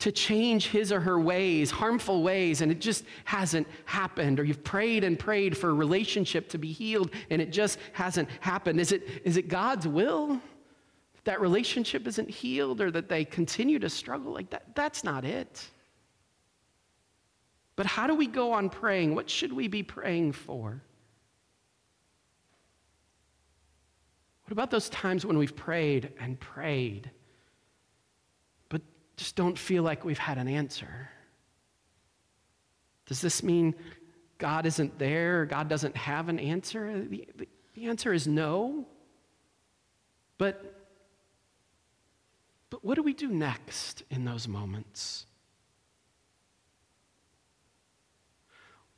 to 0.00 0.12
change 0.12 0.66
his 0.68 0.92
or 0.92 1.00
her 1.00 1.18
ways, 1.18 1.70
harmful 1.70 2.22
ways, 2.22 2.60
and 2.60 2.70
it 2.70 2.78
just 2.78 3.04
hasn't 3.24 3.66
happened. 3.86 4.38
Or 4.38 4.44
you've 4.44 4.64
prayed 4.64 5.02
and 5.02 5.18
prayed 5.18 5.56
for 5.56 5.70
a 5.70 5.72
relationship 5.72 6.48
to 6.50 6.58
be 6.58 6.72
healed 6.72 7.10
and 7.30 7.40
it 7.40 7.52
just 7.52 7.78
hasn't 7.92 8.28
happened. 8.40 8.80
Is 8.80 8.92
it, 8.92 9.08
is 9.24 9.38
it 9.38 9.48
God's 9.48 9.88
will 9.88 10.28
that, 10.28 10.40
that 11.24 11.40
relationship 11.40 12.06
isn't 12.06 12.28
healed 12.28 12.82
or 12.82 12.90
that 12.90 13.08
they 13.08 13.24
continue 13.24 13.78
to 13.78 13.88
struggle? 13.88 14.32
Like 14.32 14.50
that, 14.50 14.74
that's 14.74 15.04
not 15.04 15.24
it. 15.24 15.66
But 17.76 17.86
how 17.86 18.06
do 18.06 18.14
we 18.14 18.26
go 18.26 18.52
on 18.52 18.68
praying? 18.68 19.14
What 19.14 19.30
should 19.30 19.52
we 19.52 19.68
be 19.68 19.82
praying 19.82 20.32
for? 20.32 20.82
What 24.44 24.52
about 24.52 24.70
those 24.70 24.90
times 24.90 25.24
when 25.24 25.38
we've 25.38 25.56
prayed 25.56 26.12
and 26.20 26.38
prayed, 26.38 27.10
but 28.68 28.82
just 29.16 29.36
don't 29.36 29.58
feel 29.58 29.82
like 29.82 30.04
we've 30.04 30.18
had 30.18 30.36
an 30.36 30.48
answer? 30.48 31.08
Does 33.06 33.20
this 33.20 33.42
mean 33.42 33.74
God 34.38 34.66
isn't 34.66 34.98
there? 34.98 35.46
God 35.46 35.68
doesn't 35.68 35.96
have 35.96 36.28
an 36.28 36.38
answer? 36.38 37.06
The, 37.06 37.26
the, 37.36 37.48
the 37.74 37.86
answer 37.86 38.12
is 38.12 38.26
no. 38.26 38.86
But, 40.36 40.88
but 42.68 42.84
what 42.84 42.96
do 42.96 43.02
we 43.02 43.14
do 43.14 43.28
next 43.28 44.02
in 44.10 44.26
those 44.26 44.46
moments? 44.46 45.24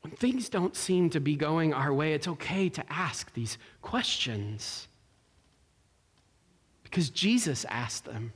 When 0.00 0.12
things 0.12 0.48
don't 0.48 0.74
seem 0.74 1.10
to 1.10 1.20
be 1.20 1.36
going 1.36 1.72
our 1.72 1.92
way, 1.92 2.14
it's 2.14 2.28
okay 2.28 2.68
to 2.70 2.92
ask 2.92 3.32
these 3.34 3.58
questions 3.82 4.88
because 6.90 7.10
Jesus 7.10 7.64
asked 7.68 8.04
them. 8.04 8.32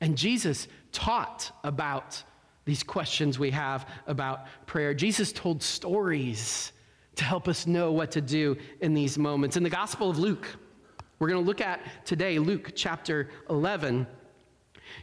And 0.00 0.16
Jesus 0.16 0.68
taught 0.92 1.50
about 1.64 2.22
these 2.64 2.82
questions 2.82 3.38
we 3.38 3.50
have 3.50 3.88
about 4.06 4.46
prayer. 4.66 4.94
Jesus 4.94 5.32
told 5.32 5.62
stories 5.62 6.72
to 7.16 7.24
help 7.24 7.48
us 7.48 7.66
know 7.66 7.92
what 7.92 8.10
to 8.12 8.20
do 8.20 8.56
in 8.80 8.94
these 8.94 9.18
moments. 9.18 9.56
In 9.56 9.62
the 9.62 9.70
Gospel 9.70 10.10
of 10.10 10.18
Luke, 10.18 10.46
we're 11.18 11.28
going 11.28 11.42
to 11.42 11.46
look 11.46 11.60
at 11.60 11.80
today, 12.04 12.38
Luke 12.38 12.72
chapter 12.74 13.28
11. 13.50 14.06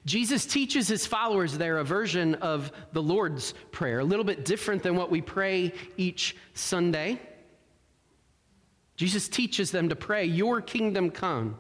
Jesus 0.06 0.46
teaches 0.46 0.88
his 0.88 1.06
followers 1.06 1.58
there 1.58 1.78
a 1.78 1.84
version 1.84 2.36
of 2.36 2.72
the 2.94 3.02
Lord's 3.02 3.54
Prayer, 3.72 4.00
a 4.00 4.04
little 4.04 4.26
bit 4.26 4.46
different 4.46 4.84
than 4.84 4.96
what 4.96 5.12
we 5.12 5.22
pray 5.22 5.74
each 5.98 6.36
Sunday. 6.54 7.20
Jesus 9.02 9.28
teaches 9.28 9.72
them 9.72 9.90
to 9.90 9.96
pray, 9.96 10.26
Your 10.26 10.62
kingdom 10.62 11.10
come. 11.10 11.58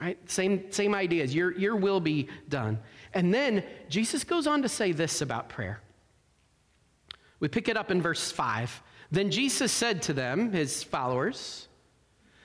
Right? 0.00 0.16
Same, 0.30 0.70
same 0.70 0.94
ideas. 0.94 1.34
Your, 1.34 1.58
your 1.58 1.74
will 1.74 1.98
be 1.98 2.28
done. 2.48 2.78
And 3.12 3.34
then 3.34 3.64
Jesus 3.88 4.22
goes 4.22 4.46
on 4.46 4.62
to 4.62 4.68
say 4.68 4.92
this 4.92 5.20
about 5.20 5.48
prayer. 5.48 5.80
We 7.40 7.48
pick 7.48 7.68
it 7.68 7.76
up 7.76 7.90
in 7.90 8.00
verse 8.00 8.30
5. 8.30 8.80
Then 9.10 9.32
Jesus 9.32 9.72
said 9.72 10.02
to 10.02 10.12
them, 10.12 10.52
his 10.52 10.84
followers, 10.84 11.66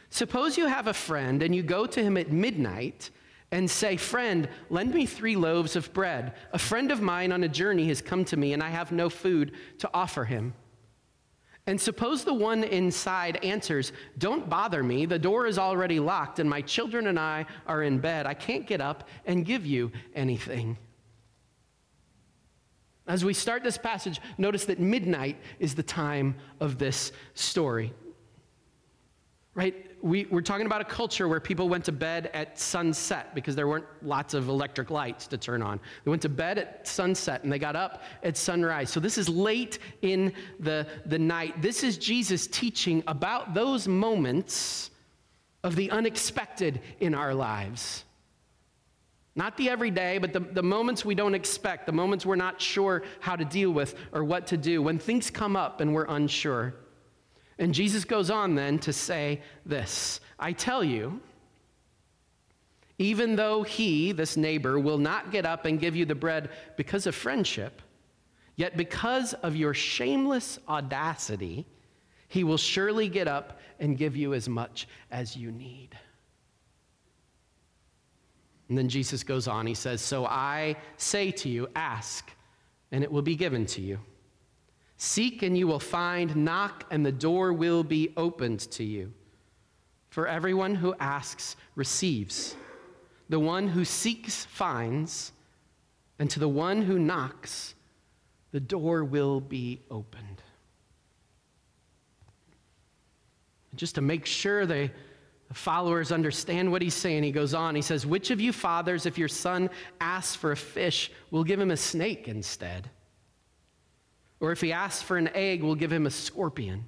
Suppose 0.10 0.58
you 0.58 0.66
have 0.66 0.88
a 0.88 0.96
friend 0.96 1.44
and 1.44 1.54
you 1.54 1.62
go 1.62 1.86
to 1.86 2.04
him 2.04 2.18
at 2.18 2.32
midnight 2.32 3.12
and 3.52 3.70
say, 3.70 3.98
Friend, 3.98 4.50
lend 4.72 4.96
me 4.96 5.06
three 5.06 5.36
loaves 5.36 5.76
of 5.76 5.94
bread. 5.94 6.34
A 6.54 6.58
friend 6.58 6.92
of 6.92 7.04
mine 7.04 7.32
on 7.32 7.44
a 7.44 7.48
journey 7.48 7.88
has 7.90 8.02
come 8.02 8.26
to 8.26 8.38
me 8.38 8.52
and 8.54 8.64
I 8.64 8.70
have 8.70 8.92
no 8.92 9.12
food 9.12 9.52
to 9.78 9.92
offer 9.94 10.26
him. 10.26 10.56
And 11.66 11.80
suppose 11.80 12.26
the 12.26 12.34
one 12.34 12.64
inside 12.64 13.38
answers, 13.44 13.94
Don't 14.18 14.50
bother 14.50 14.84
me. 14.84 15.06
The 15.06 15.20
door 15.20 15.48
is 15.48 15.58
already 15.58 16.00
locked, 16.00 16.40
and 16.40 16.50
my 16.50 16.62
children 16.62 17.08
and 17.08 17.18
I 17.18 17.46
are 17.66 17.84
in 17.84 18.00
bed. 18.00 18.26
I 18.26 18.34
can't 18.34 18.68
get 18.68 18.82
up 18.82 19.08
and 19.26 19.46
give 19.46 19.66
you 19.66 19.92
anything. 20.14 20.78
As 23.08 23.24
we 23.24 23.34
start 23.34 23.64
this 23.64 23.78
passage, 23.78 24.22
notice 24.38 24.66
that 24.66 24.80
midnight 24.80 25.38
is 25.60 25.76
the 25.76 25.84
time 25.84 26.36
of 26.60 26.78
this 26.78 27.12
story. 27.34 27.94
Right? 29.56 29.94
we, 30.04 30.26
we're 30.30 30.42
talking 30.42 30.66
about 30.66 30.82
a 30.82 30.86
culture 30.86 31.30
where 31.30 31.40
people 31.40 31.70
went 31.70 31.86
to 31.86 31.94
bed 31.94 32.30
at 32.34 32.60
sunset 32.60 33.34
because 33.34 33.56
there 33.56 33.70
weren't 33.70 33.86
lots 34.02 34.34
of 34.34 34.50
electric 34.50 34.92
lights 34.92 35.28
to 35.28 35.38
turn 35.38 35.62
on. 35.62 35.80
They 36.04 36.10
went 36.10 36.22
to 36.24 36.30
bed 36.30 36.58
at 36.58 36.86
sunset 36.86 37.44
and 37.44 37.52
they 37.52 37.58
got 37.58 37.78
up 37.78 38.04
at 38.22 38.36
sunrise. 38.36 38.90
So 38.90 39.00
this 39.00 39.18
is 39.18 39.30
late 39.30 39.80
in 40.02 40.34
the, 40.60 40.86
the 41.06 41.18
night. 41.18 41.62
This 41.62 41.86
is 41.86 41.98
Jesus 41.98 42.48
teaching 42.48 43.02
about 43.08 43.54
those 43.54 43.88
moments 43.88 44.92
of 45.64 45.78
the 45.78 45.90
unexpected 45.90 46.82
in 47.00 47.16
our 47.16 47.34
lives. 47.34 48.04
Not 49.36 49.56
the 49.56 49.70
everyday, 49.70 50.18
but 50.18 50.34
the, 50.34 50.42
the 50.42 50.62
moments 50.62 51.06
we 51.06 51.16
don't 51.16 51.34
expect, 51.34 51.86
the 51.86 51.94
moments 51.94 52.26
we're 52.26 52.36
not 52.36 52.60
sure 52.60 53.04
how 53.22 53.38
to 53.38 53.46
deal 53.46 53.72
with 53.72 53.96
or 54.12 54.26
what 54.26 54.48
to 54.48 54.58
do, 54.58 54.82
when 54.82 55.00
things 55.00 55.30
come 55.30 55.56
up 55.56 55.80
and 55.80 55.94
we're 55.94 56.08
unsure. 56.10 56.76
And 57.60 57.74
Jesus 57.74 58.06
goes 58.06 58.30
on 58.30 58.56
then 58.56 58.80
to 58.80 58.94
say 58.94 59.42
this 59.66 60.20
I 60.40 60.52
tell 60.52 60.84
you, 60.84 61.22
even 62.98 63.36
though 63.36 63.64
he, 63.64 64.12
this 64.12 64.38
neighbor, 64.38 64.80
will 64.80 64.98
not 64.98 65.32
get 65.32 65.46
up 65.46 65.66
and 65.66 65.80
give 65.80 65.96
you 65.96 66.06
the 66.06 66.16
bread 66.16 66.50
because 66.78 67.08
of 67.08 67.16
friendship, 67.16 67.82
yet 68.56 68.78
because 68.78 69.34
of 69.36 69.56
your 69.56 69.74
shameless 69.74 70.60
audacity, 70.68 71.66
he 72.28 72.44
will 72.44 72.58
surely 72.58 73.10
get 73.10 73.28
up 73.28 73.60
and 73.80 73.98
give 73.98 74.16
you 74.16 74.34
as 74.34 74.48
much 74.48 74.88
as 75.12 75.36
you 75.36 75.52
need. 75.52 75.90
And 78.70 78.78
then 78.78 78.90
Jesus 78.90 79.24
goes 79.24 79.48
on, 79.48 79.68
he 79.68 79.74
says, 79.74 80.02
So 80.02 80.26
I 80.26 80.78
say 80.98 81.32
to 81.32 81.50
you, 81.50 81.68
ask, 81.76 82.32
and 82.92 83.04
it 83.04 83.12
will 83.12 83.22
be 83.22 83.36
given 83.36 83.66
to 83.68 83.82
you. 83.82 84.00
Seek 85.04 85.44
and 85.44 85.58
you 85.58 85.68
will 85.68 85.82
find, 85.82 86.34
knock 86.34 86.86
and 86.90 87.06
the 87.06 87.12
door 87.12 87.52
will 87.52 87.84
be 87.84 88.14
opened 88.16 88.62
to 88.72 88.86
you. 88.86 89.12
For 90.08 90.30
everyone 90.30 90.76
who 90.76 90.96
asks 90.98 91.58
receives, 91.76 92.56
the 93.28 93.38
one 93.38 93.68
who 93.68 93.84
seeks 93.84 94.46
finds, 94.46 95.34
and 96.20 96.30
to 96.30 96.40
the 96.40 96.48
one 96.48 96.82
who 96.82 96.98
knocks, 96.98 97.76
the 98.54 98.62
door 98.62 99.04
will 99.04 99.42
be 99.42 99.82
opened. 99.92 100.42
Just 103.76 103.96
to 103.96 104.02
make 104.02 104.26
sure 104.26 104.66
the 104.66 104.90
followers 105.52 106.14
understand 106.14 106.72
what 106.72 106.82
he's 106.82 106.94
saying, 106.94 107.24
he 107.24 107.32
goes 107.34 107.54
on. 107.54 107.76
He 107.76 107.82
says, 107.82 108.06
Which 108.06 108.32
of 108.32 108.40
you 108.40 108.54
fathers, 108.54 109.06
if 109.06 109.18
your 109.18 109.28
son 109.28 109.70
asks 110.00 110.34
for 110.34 110.54
a 110.54 110.58
fish, 110.58 111.12
will 111.30 111.44
give 111.44 111.60
him 111.60 111.72
a 111.72 111.78
snake 111.78 112.30
instead? 112.30 112.90
Or 114.44 114.52
if 114.52 114.60
he 114.60 114.74
asks 114.74 115.02
for 115.02 115.16
an 115.16 115.30
egg, 115.34 115.64
we'll 115.64 115.74
give 115.74 115.94
him 115.94 116.06
a 116.06 116.12
scorpion. 116.12 116.86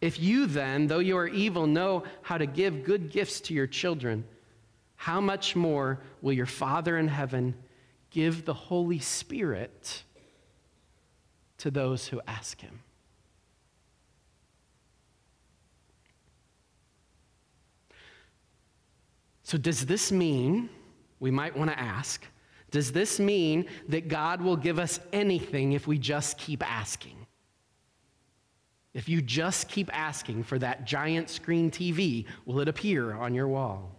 If 0.00 0.20
you 0.20 0.46
then, 0.46 0.86
though 0.86 1.00
you 1.00 1.16
are 1.16 1.26
evil, 1.26 1.66
know 1.66 2.04
how 2.22 2.38
to 2.38 2.46
give 2.46 2.84
good 2.84 3.10
gifts 3.10 3.40
to 3.40 3.52
your 3.52 3.66
children, 3.66 4.22
how 4.94 5.20
much 5.20 5.56
more 5.56 5.98
will 6.20 6.32
your 6.32 6.46
Father 6.46 6.98
in 6.98 7.08
heaven 7.08 7.56
give 8.10 8.44
the 8.44 8.54
Holy 8.54 9.00
Spirit 9.00 10.04
to 11.58 11.68
those 11.68 12.06
who 12.06 12.20
ask 12.28 12.60
him. 12.60 12.78
So, 19.42 19.58
does 19.58 19.84
this 19.86 20.12
mean, 20.12 20.70
we 21.18 21.32
might 21.32 21.56
want 21.56 21.72
to 21.72 21.78
ask, 21.78 22.24
does 22.72 22.90
this 22.90 23.20
mean 23.20 23.66
that 23.88 24.08
God 24.08 24.40
will 24.42 24.56
give 24.56 24.80
us 24.80 24.98
anything 25.12 25.72
if 25.72 25.86
we 25.86 25.98
just 25.98 26.38
keep 26.38 26.68
asking? 26.68 27.26
If 28.94 29.08
you 29.08 29.22
just 29.22 29.68
keep 29.68 29.96
asking 29.96 30.42
for 30.42 30.58
that 30.58 30.86
giant 30.86 31.30
screen 31.30 31.70
TV, 31.70 32.26
will 32.46 32.60
it 32.60 32.68
appear 32.68 33.12
on 33.12 33.34
your 33.34 33.46
wall? 33.46 33.94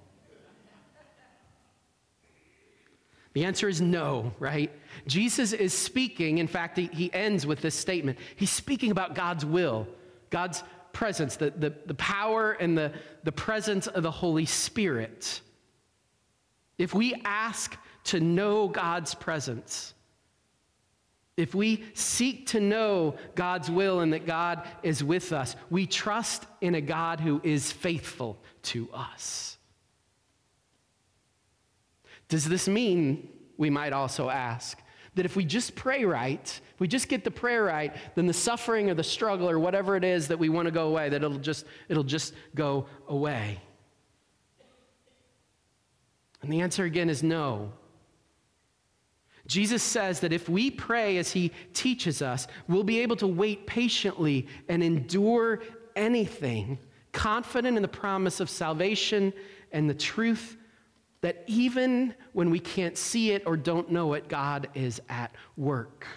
The 3.33 3.45
answer 3.45 3.67
is 3.67 3.81
no, 3.81 4.33
right? 4.39 4.71
Jesus 5.07 5.53
is 5.53 5.73
speaking. 5.73 6.39
In 6.39 6.47
fact, 6.47 6.77
he, 6.77 6.87
he 6.93 7.11
ends 7.13 7.47
with 7.47 7.61
this 7.61 7.73
statement. 7.75 8.19
He's 8.35 8.51
speaking 8.51 8.91
about 8.91 9.15
God's 9.15 9.45
will, 9.45 9.87
God's 10.29 10.63
presence, 10.93 11.35
the, 11.35 11.51
the, 11.51 11.73
the 11.87 11.95
power 11.95 12.51
and 12.51 12.77
the, 12.77 12.91
the 13.23 13.31
presence 13.31 13.87
of 13.87 14.03
the 14.03 14.11
Holy 14.11 14.45
Spirit. 14.45 15.41
If 16.77 16.93
we 16.93 17.15
ask 17.25 17.75
to 18.05 18.19
know 18.19 18.67
God's 18.67 19.15
presence, 19.15 19.93
if 21.35 21.55
we 21.55 21.83
seek 21.93 22.47
to 22.47 22.59
know 22.59 23.15
God's 23.33 23.71
will 23.71 24.01
and 24.01 24.13
that 24.13 24.27
God 24.27 24.67
is 24.83 25.03
with 25.03 25.33
us, 25.33 25.55
we 25.69 25.87
trust 25.87 26.45
in 26.61 26.75
a 26.75 26.81
God 26.81 27.19
who 27.19 27.41
is 27.43 27.71
faithful 27.71 28.39
to 28.63 28.87
us. 28.93 29.57
Does 32.27 32.47
this 32.47 32.67
mean, 32.67 33.29
we 33.57 33.69
might 33.69 33.93
also 33.93 34.29
ask, 34.29 34.79
that 35.15 35.25
if 35.25 35.35
we 35.35 35.45
just 35.45 35.75
pray 35.75 36.05
right, 36.05 36.59
if 36.73 36.79
we 36.79 36.87
just 36.87 37.07
get 37.07 37.23
the 37.23 37.31
prayer 37.31 37.63
right, 37.63 37.95
then 38.15 38.25
the 38.25 38.33
suffering 38.33 38.89
or 38.89 38.95
the 38.95 39.03
struggle 39.03 39.49
or 39.49 39.59
whatever 39.59 39.95
it 39.95 40.03
is 40.03 40.27
that 40.27 40.39
we 40.39 40.49
want 40.49 40.67
to 40.67 40.71
go 40.71 40.87
away, 40.87 41.09
that 41.09 41.23
it'll 41.23 41.37
just, 41.37 41.65
it'll 41.89 42.03
just 42.03 42.33
go 42.55 42.87
away? 43.07 43.59
And 46.41 46.51
the 46.51 46.61
answer 46.61 46.83
again 46.83 47.09
is 47.09 47.23
no. 47.23 47.71
Jesus 49.53 49.83
says 49.83 50.19
that 50.21 50.33
if 50.33 50.49
we 50.49 50.71
pray 50.71 51.17
as 51.17 51.31
he 51.31 51.51
teaches 51.73 52.23
us, 52.23 52.47
we'll 52.67 52.83
be 52.83 53.01
able 53.01 53.15
to 53.17 53.27
wait 53.27 53.67
patiently 53.67 54.47
and 54.67 54.81
endure 54.83 55.61
anything, 55.95 56.79
confident 57.11 57.77
in 57.77 57.83
the 57.83 57.87
promise 57.87 58.39
of 58.39 58.49
salvation 58.49 59.31
and 59.71 59.87
the 59.87 59.93
truth 59.93 60.57
that 61.21 61.43
even 61.45 62.15
when 62.31 62.49
we 62.49 62.59
can't 62.59 62.97
see 62.97 63.29
it 63.29 63.43
or 63.45 63.55
don't 63.55 63.91
know 63.91 64.13
it, 64.13 64.27
God 64.27 64.69
is 64.73 64.99
at 65.07 65.31
work. 65.55 66.07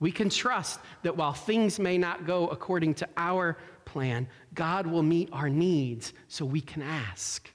We 0.00 0.10
can 0.10 0.28
trust 0.28 0.80
that 1.04 1.16
while 1.16 1.34
things 1.34 1.78
may 1.78 1.98
not 1.98 2.26
go 2.26 2.48
according 2.48 2.94
to 2.94 3.08
our 3.16 3.58
plan, 3.84 4.26
God 4.54 4.88
will 4.88 5.04
meet 5.04 5.28
our 5.32 5.48
needs 5.48 6.14
so 6.26 6.44
we 6.44 6.60
can 6.60 6.82
ask. 6.82 7.53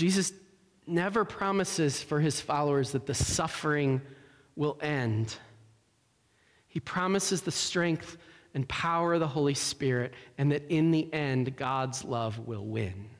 Jesus 0.00 0.32
never 0.86 1.26
promises 1.26 2.02
for 2.02 2.20
his 2.20 2.40
followers 2.40 2.92
that 2.92 3.04
the 3.04 3.12
suffering 3.12 4.00
will 4.56 4.78
end. 4.80 5.36
He 6.68 6.80
promises 6.80 7.42
the 7.42 7.50
strength 7.50 8.16
and 8.54 8.66
power 8.66 9.12
of 9.12 9.20
the 9.20 9.28
Holy 9.28 9.52
Spirit, 9.52 10.14
and 10.38 10.52
that 10.52 10.70
in 10.70 10.90
the 10.90 11.12
end, 11.12 11.54
God's 11.54 12.02
love 12.02 12.38
will 12.48 12.64
win. 12.64 13.10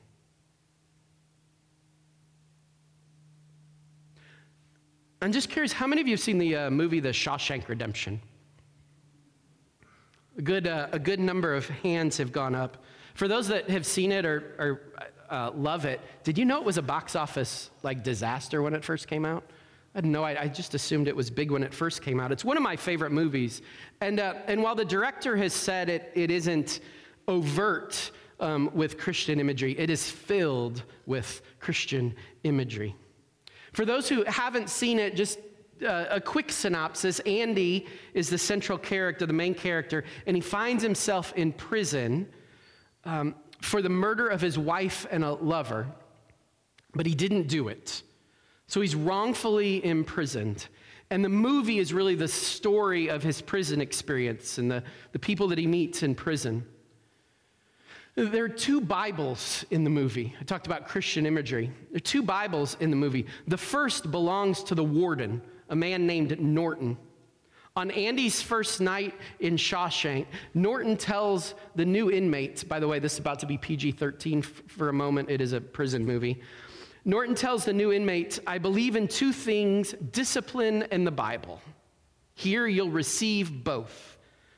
I'm 5.21 5.31
just 5.31 5.51
curious 5.51 5.71
how 5.71 5.85
many 5.85 6.01
of 6.01 6.07
you 6.07 6.13
have 6.13 6.19
seen 6.19 6.39
the 6.39 6.55
uh, 6.55 6.71
movie 6.71 6.99
The 6.99 7.09
Shawshank 7.09 7.69
Redemption? 7.69 8.19
A 10.35 10.41
good, 10.41 10.65
uh, 10.65 10.87
a 10.91 10.97
good 10.97 11.19
number 11.19 11.53
of 11.53 11.69
hands 11.69 12.17
have 12.17 12.31
gone 12.31 12.55
up. 12.55 12.83
For 13.13 13.27
those 13.27 13.49
that 13.49 13.69
have 13.69 13.85
seen 13.85 14.11
it 14.11 14.25
or, 14.25 14.55
or 14.57 14.81
uh, 15.31 15.51
love 15.55 15.85
it, 15.85 16.01
did 16.23 16.37
you 16.37 16.45
know 16.45 16.57
it 16.57 16.65
was 16.65 16.77
a 16.77 16.81
box 16.81 17.15
office 17.15 17.71
like 17.81 18.03
disaster 18.03 18.61
when 18.61 18.73
it 18.73 18.83
first 18.83 19.07
came 19.07 19.25
out? 19.25 19.43
I 19.95 19.99
didn't 19.99 20.11
know. 20.11 20.23
I, 20.23 20.43
I, 20.43 20.47
just 20.47 20.73
assumed 20.73 21.07
it 21.07 21.15
was 21.15 21.29
big 21.29 21.51
when 21.51 21.63
it 21.63 21.73
first 21.73 22.01
came 22.01 22.19
out. 22.19 22.31
It's 22.31 22.45
one 22.45 22.55
of 22.55 22.63
my 22.63 22.75
favorite 22.75 23.11
movies. 23.11 23.61
And, 23.99 24.19
uh, 24.19 24.35
and 24.47 24.63
while 24.63 24.75
the 24.75 24.85
director 24.85 25.35
has 25.35 25.53
said 25.53 25.89
it, 25.89 26.11
it 26.15 26.31
isn't 26.31 26.79
overt 27.27 28.11
um, 28.39 28.71
with 28.73 28.97
Christian 28.97 29.39
imagery, 29.39 29.77
it 29.77 29.89
is 29.89 30.09
filled 30.09 30.83
with 31.05 31.41
Christian 31.59 32.15
imagery. 32.43 32.95
For 33.73 33.85
those 33.85 34.09
who 34.09 34.23
haven't 34.23 34.69
seen 34.69 34.97
it, 34.97 35.15
just 35.15 35.39
uh, 35.85 36.05
a 36.09 36.19
quick 36.21 36.51
synopsis 36.51 37.19
Andy 37.21 37.87
is 38.13 38.29
the 38.29 38.37
central 38.37 38.77
character, 38.77 39.25
the 39.25 39.33
main 39.33 39.53
character, 39.53 40.03
and 40.25 40.35
he 40.35 40.41
finds 40.41 40.83
himself 40.83 41.33
in 41.35 41.53
prison 41.53 42.27
um, 43.05 43.35
for 43.61 43.81
the 43.81 43.89
murder 43.89 44.27
of 44.27 44.41
his 44.41 44.57
wife 44.57 45.05
and 45.11 45.23
a 45.23 45.33
lover, 45.33 45.87
but 46.93 47.05
he 47.05 47.15
didn't 47.15 47.47
do 47.47 47.67
it. 47.67 48.03
So 48.67 48.81
he's 48.81 48.95
wrongfully 48.95 49.83
imprisoned. 49.85 50.67
And 51.09 51.23
the 51.25 51.29
movie 51.29 51.79
is 51.79 51.93
really 51.93 52.15
the 52.15 52.27
story 52.27 53.09
of 53.09 53.21
his 53.21 53.41
prison 53.41 53.81
experience 53.81 54.57
and 54.57 54.71
the, 54.71 54.83
the 55.11 55.19
people 55.19 55.47
that 55.49 55.57
he 55.57 55.67
meets 55.67 56.03
in 56.03 56.15
prison. 56.15 56.65
There 58.15 58.43
are 58.43 58.49
two 58.49 58.81
Bibles 58.81 59.63
in 59.71 59.83
the 59.83 59.89
movie. 59.89 60.35
I 60.39 60.43
talked 60.43 60.67
about 60.67 60.87
Christian 60.87 61.25
imagery. 61.25 61.71
There 61.91 61.97
are 61.97 61.99
two 61.99 62.23
Bibles 62.23 62.75
in 62.79 62.89
the 62.89 62.95
movie. 62.95 63.25
The 63.47 63.57
first 63.57 64.11
belongs 64.11 64.63
to 64.63 64.75
the 64.75 64.83
warden, 64.83 65.41
a 65.69 65.75
man 65.75 66.05
named 66.05 66.39
Norton. 66.39 66.97
On 67.75 67.89
Andy's 67.91 68.41
first 68.41 68.81
night 68.81 69.13
in 69.39 69.55
Shawshank, 69.55 70.25
Norton 70.53 70.97
tells 70.97 71.55
the 71.75 71.85
new 71.85 72.11
inmates, 72.11 72.65
by 72.65 72.79
the 72.79 72.87
way, 72.87 72.99
this 72.99 73.13
is 73.13 73.19
about 73.19 73.39
to 73.39 73.45
be 73.45 73.57
PG 73.57 73.93
13 73.93 74.41
for 74.41 74.89
a 74.89 74.93
moment, 74.93 75.29
it 75.29 75.39
is 75.39 75.53
a 75.53 75.61
prison 75.61 76.05
movie. 76.05 76.41
Norton 77.05 77.33
tells 77.33 77.63
the 77.63 77.73
new 77.73 77.93
inmates, 77.93 78.39
I 78.45 78.57
believe 78.57 78.95
in 78.95 79.07
two 79.07 79.31
things 79.31 79.93
discipline 80.11 80.83
and 80.91 81.07
the 81.07 81.11
Bible. 81.11 81.61
Here 82.33 82.67
you'll 82.67 82.91
receive 82.91 83.63
both. 83.63 84.17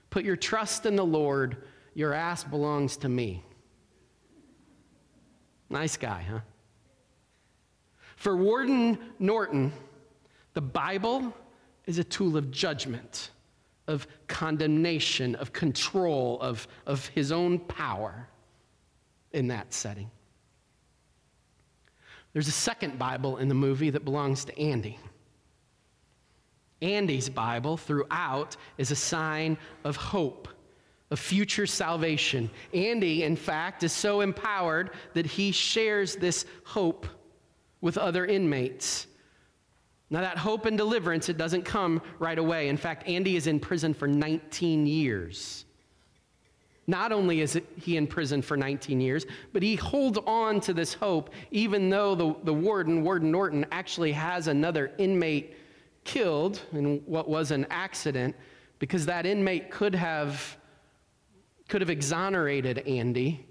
Put 0.09 0.25
your 0.25 0.35
trust 0.35 0.85
in 0.85 0.95
the 0.95 1.05
Lord, 1.05 1.57
your 1.93 2.13
ass 2.13 2.43
belongs 2.43 2.97
to 2.97 3.09
me. 3.09 3.43
Nice 5.69 5.97
guy, 5.97 6.25
huh? 6.29 6.39
For 8.15 8.35
Warden 8.35 8.97
Norton, 9.19 9.71
the 10.53 10.61
Bible 10.61 11.33
is 11.85 11.97
a 11.99 12.03
tool 12.03 12.37
of 12.37 12.51
judgment, 12.51 13.31
of 13.87 14.07
condemnation, 14.27 15.35
of 15.35 15.51
control, 15.53 16.39
of, 16.41 16.67
of 16.85 17.07
his 17.07 17.31
own 17.31 17.59
power 17.59 18.27
in 19.31 19.47
that 19.47 19.73
setting. 19.73 20.09
There's 22.33 22.47
a 22.47 22.51
second 22.51 22.97
Bible 22.97 23.37
in 23.37 23.47
the 23.47 23.55
movie 23.55 23.91
that 23.91 24.05
belongs 24.05 24.45
to 24.45 24.59
Andy. 24.59 24.97
Andy's 26.81 27.29
Bible 27.29 27.77
throughout 27.77 28.57
is 28.77 28.91
a 28.91 28.95
sign 28.95 29.57
of 29.83 29.95
hope, 29.95 30.47
of 31.11 31.19
future 31.19 31.67
salvation. 31.67 32.49
Andy, 32.73 33.23
in 33.23 33.35
fact, 33.35 33.83
is 33.83 33.93
so 33.93 34.21
empowered 34.21 34.91
that 35.13 35.25
he 35.25 35.51
shares 35.51 36.15
this 36.15 36.45
hope 36.65 37.07
with 37.81 37.97
other 37.97 38.25
inmates. 38.25 39.07
Now, 40.13 40.21
that 40.21 40.37
hope 40.37 40.67
and 40.67 40.77
deliverance, 40.77 41.27
it 41.27 41.39
doesn't 41.39 41.63
come 41.63 41.99
right 42.19 42.37
away. 42.37 42.69
In 42.69 42.77
fact, 42.77 43.07
Andy 43.07 43.35
is 43.35 43.47
in 43.47 43.59
prison 43.59 43.95
for 43.95 44.07
19 44.07 44.85
years. 44.85 45.65
Not 46.85 47.11
only 47.11 47.41
is 47.41 47.59
he 47.81 47.97
in 47.97 48.05
prison 48.05 48.43
for 48.43 48.55
19 48.55 49.01
years, 49.01 49.25
but 49.53 49.63
he 49.63 49.75
holds 49.75 50.19
on 50.27 50.61
to 50.61 50.73
this 50.73 50.93
hope, 50.93 51.31
even 51.49 51.89
though 51.89 52.13
the, 52.13 52.35
the 52.43 52.53
warden, 52.53 53.03
Warden 53.03 53.31
Norton, 53.31 53.65
actually 53.71 54.11
has 54.11 54.47
another 54.47 54.91
inmate 54.99 55.57
killed 56.03 56.61
in 56.73 56.97
what 57.07 57.27
was 57.27 57.49
an 57.49 57.65
accident, 57.71 58.35
because 58.77 59.07
that 59.07 59.25
inmate 59.25 59.71
could 59.71 59.95
have, 59.95 60.57
could 61.69 61.81
have 61.81 61.89
exonerated 61.89 62.87
Andy, 62.87 63.47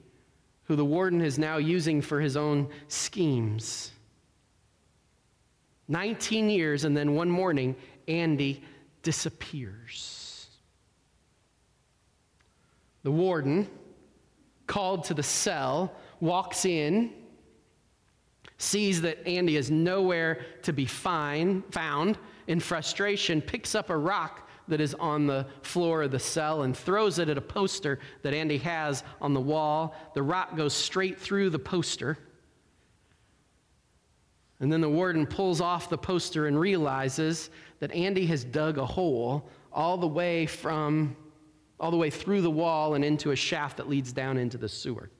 who 0.63 0.77
the 0.77 0.85
warden 0.85 1.23
is 1.23 1.41
now 1.41 1.57
using 1.57 2.01
for 2.01 2.21
his 2.21 2.37
own 2.37 2.69
schemes. 2.87 3.91
19 5.93 6.49
years, 6.49 6.85
and 6.85 6.97
then 6.97 7.15
one 7.15 7.29
morning, 7.29 7.77
Andy 8.09 8.65
disappears. 9.03 10.49
The 13.03 13.11
warden, 13.11 13.69
called 14.67 15.05
to 15.05 15.15
the 15.15 15.23
cell, 15.23 15.93
walks 16.19 16.65
in, 16.65 17.13
sees 18.57 19.03
that 19.03 19.27
Andy 19.27 19.57
is 19.57 19.71
nowhere 19.71 20.47
to 20.63 20.73
be 20.73 20.87
fine, 20.87 21.63
found. 21.71 22.17
In 22.47 22.59
frustration, 22.59 23.43
picks 23.43 23.75
up 23.75 23.91
a 23.91 23.97
rock 23.97 24.49
that 24.69 24.81
is 24.81 24.95
on 24.95 25.27
the 25.27 25.47
floor 25.61 26.05
of 26.05 26.11
the 26.11 26.19
cell 26.19 26.63
and 26.63 26.75
throws 26.75 27.19
it 27.19 27.29
at 27.29 27.37
a 27.37 27.43
poster 27.43 27.99
that 28.23 28.33
Andy 28.33 28.57
has 28.59 29.05
on 29.21 29.35
the 29.35 29.41
wall. 29.41 29.95
The 30.15 30.23
rock 30.23 30.57
goes 30.57 30.73
straight 30.73 31.21
through 31.21 31.51
the 31.51 31.59
poster. 31.59 32.17
And 34.63 34.73
then 34.73 34.81
the 34.81 34.89
warden 34.89 35.27
pulls 35.27 35.61
off 35.61 35.91
the 35.91 35.99
poster 35.99 36.47
and 36.47 36.59
realizes 36.59 37.51
that 37.81 37.91
Andy 37.91 38.25
has 38.27 38.45
dug 38.45 38.79
a 38.79 38.87
hole 38.87 39.51
all 39.73 39.99
the 39.99 40.07
way 40.07 40.47
from 40.47 41.17
all 41.81 41.91
the 41.91 41.97
way 41.97 42.11
through 42.11 42.43
the 42.43 42.51
wall 42.51 42.95
and 42.95 43.05
into 43.05 43.33
a 43.33 43.37
shaft 43.37 43.79
that 43.79 43.89
leads 43.89 44.13
down 44.13 44.39
into 44.39 44.57
the 44.57 44.69
sewer. 44.69 45.11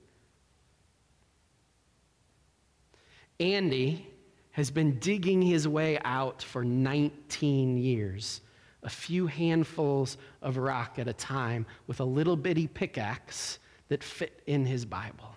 Andy 3.41 4.07
has 4.51 4.71
been 4.71 4.97
digging 4.99 5.41
his 5.41 5.67
way 5.67 5.99
out 6.05 6.41
for 6.41 6.63
19 6.63 7.77
years, 7.77 8.39
a 8.83 8.89
few 8.89 9.27
handfuls 9.27 10.17
of 10.41 10.55
rock 10.55 10.97
at 10.99 11.09
a 11.09 11.13
time 11.13 11.65
with 11.87 11.99
a 11.99 12.05
little 12.05 12.37
bitty 12.37 12.67
pickaxe 12.67 13.59
that 13.89 14.05
fit 14.05 14.41
in 14.47 14.65
his 14.65 14.85
Bible. 14.85 15.35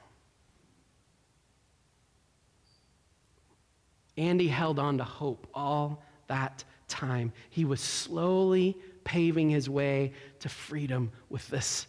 Andy 4.17 4.49
held 4.49 4.79
on 4.79 4.99
to 4.99 5.05
hope 5.05 5.47
all 5.55 6.03
that 6.29 6.65
time. 6.89 7.33
He 7.51 7.65
was 7.65 7.81
slowly 7.81 8.77
paving 9.05 9.51
his 9.51 9.69
way 9.69 10.13
to 10.41 10.49
freedom 10.49 11.13
with 11.29 11.47
this 11.49 11.87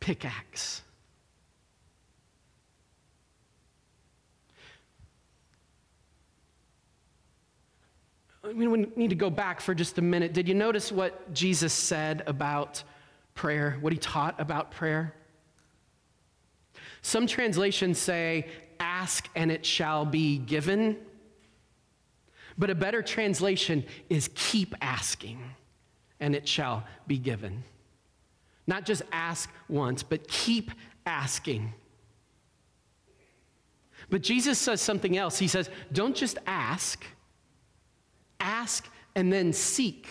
pickaxe. 0.00 0.82
I 8.44 8.52
mean, 8.52 8.70
we 8.70 8.86
need 8.94 9.10
to 9.10 9.16
go 9.16 9.28
back 9.28 9.60
for 9.60 9.74
just 9.74 9.98
a 9.98 10.02
minute. 10.02 10.32
Did 10.32 10.46
you 10.46 10.54
notice 10.54 10.92
what 10.92 11.32
Jesus 11.32 11.72
said 11.72 12.22
about 12.26 12.84
prayer, 13.34 13.76
what 13.80 13.92
he 13.92 13.98
taught 13.98 14.40
about 14.40 14.70
prayer? 14.70 15.14
Some 17.02 17.26
translations 17.26 17.98
say, 17.98 18.46
ask 18.80 19.28
and 19.34 19.50
it 19.50 19.64
shall 19.64 20.04
be 20.04 20.38
given. 20.38 20.96
But 22.58 22.70
a 22.70 22.74
better 22.74 23.02
translation 23.02 23.84
is 24.08 24.30
keep 24.34 24.74
asking 24.80 25.38
and 26.20 26.34
it 26.34 26.48
shall 26.48 26.84
be 27.06 27.18
given. 27.18 27.64
Not 28.66 28.84
just 28.84 29.02
ask 29.12 29.50
once, 29.68 30.02
but 30.02 30.26
keep 30.26 30.70
asking. 31.04 31.72
But 34.10 34.22
Jesus 34.22 34.58
says 34.58 34.80
something 34.80 35.16
else. 35.16 35.38
He 35.38 35.48
says, 35.48 35.70
don't 35.92 36.16
just 36.16 36.38
ask, 36.46 37.04
ask 38.40 38.88
and 39.14 39.32
then 39.32 39.52
seek. 39.52 40.06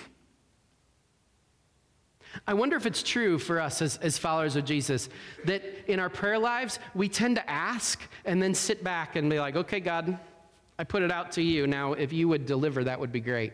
I 2.48 2.54
wonder 2.54 2.76
if 2.76 2.86
it's 2.86 3.04
true 3.04 3.40
for 3.40 3.60
us 3.60 3.82
as, 3.82 3.98
as 3.98 4.18
followers 4.18 4.56
of 4.56 4.66
Jesus 4.66 5.10
that 5.46 5.64
in 5.88 6.00
our 6.00 6.10
prayer 6.10 6.40
lives, 6.40 6.80
we 6.94 7.08
tend 7.08 7.36
to 7.38 7.50
ask 7.50 8.02
and 8.26 8.42
then 8.42 8.54
sit 8.54 8.84
back 8.84 9.16
and 9.16 9.30
be 9.30 9.40
like, 9.40 9.56
okay, 9.56 9.80
God, 9.80 10.18
I 10.78 10.84
put 10.84 11.04
it 11.04 11.12
out 11.12 11.32
to 11.34 11.42
you. 11.42 11.68
Now, 11.68 11.94
if 11.94 12.12
you 12.12 12.28
would 12.28 12.46
deliver, 12.46 12.84
that 12.84 13.00
would 13.00 13.12
be 13.12 13.22
great. 13.22 13.54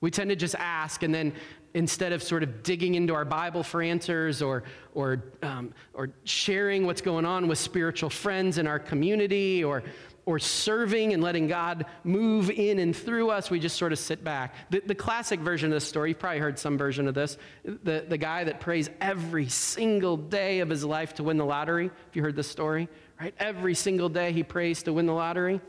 We 0.00 0.10
tend 0.10 0.30
to 0.30 0.36
just 0.36 0.56
ask, 0.56 1.04
and 1.04 1.14
then 1.14 1.32
instead 1.74 2.12
of 2.12 2.22
sort 2.22 2.42
of 2.42 2.62
digging 2.64 2.96
into 2.96 3.14
our 3.14 3.24
Bible 3.24 3.62
for 3.62 3.80
answers 3.80 4.42
or, 4.42 4.64
or, 4.94 5.22
um, 5.42 5.72
or 5.94 6.10
sharing 6.24 6.84
what's 6.84 7.00
going 7.00 7.24
on 7.24 7.46
with 7.46 7.58
spiritual 7.58 8.10
friends 8.10 8.58
in 8.58 8.66
our 8.66 8.80
community 8.80 9.62
or, 9.62 9.82
or 10.24 10.38
serving 10.38 11.12
and 11.12 11.22
letting 11.22 11.48
God 11.48 11.86
move 12.04 12.50
in 12.50 12.78
and 12.78 12.94
through 12.94 13.30
us, 13.30 13.50
we 13.50 13.58
just 13.58 13.76
sort 13.76 13.92
of 13.92 13.98
sit 13.98 14.22
back. 14.22 14.54
The, 14.70 14.80
the 14.86 14.94
classic 14.94 15.40
version 15.40 15.72
of 15.72 15.76
this 15.76 15.88
story, 15.88 16.10
you've 16.10 16.18
probably 16.18 16.38
heard 16.38 16.58
some 16.58 16.78
version 16.78 17.08
of 17.08 17.14
this, 17.14 17.38
the, 17.64 18.04
the 18.08 18.18
guy 18.18 18.44
that 18.44 18.60
prays 18.60 18.88
every 19.00 19.48
single 19.48 20.16
day 20.16 20.60
of 20.60 20.68
his 20.68 20.84
life 20.84 21.14
to 21.14 21.24
win 21.24 21.38
the 21.38 21.44
lottery. 21.44 21.88
Have 21.88 22.14
you 22.16 22.22
heard 22.22 22.36
this 22.36 22.48
story? 22.48 22.88
Right? 23.20 23.34
Every 23.38 23.74
single 23.74 24.08
day 24.08 24.32
he 24.32 24.42
prays 24.42 24.84
to 24.84 24.92
win 24.92 25.06
the 25.06 25.12
lottery. 25.12 25.60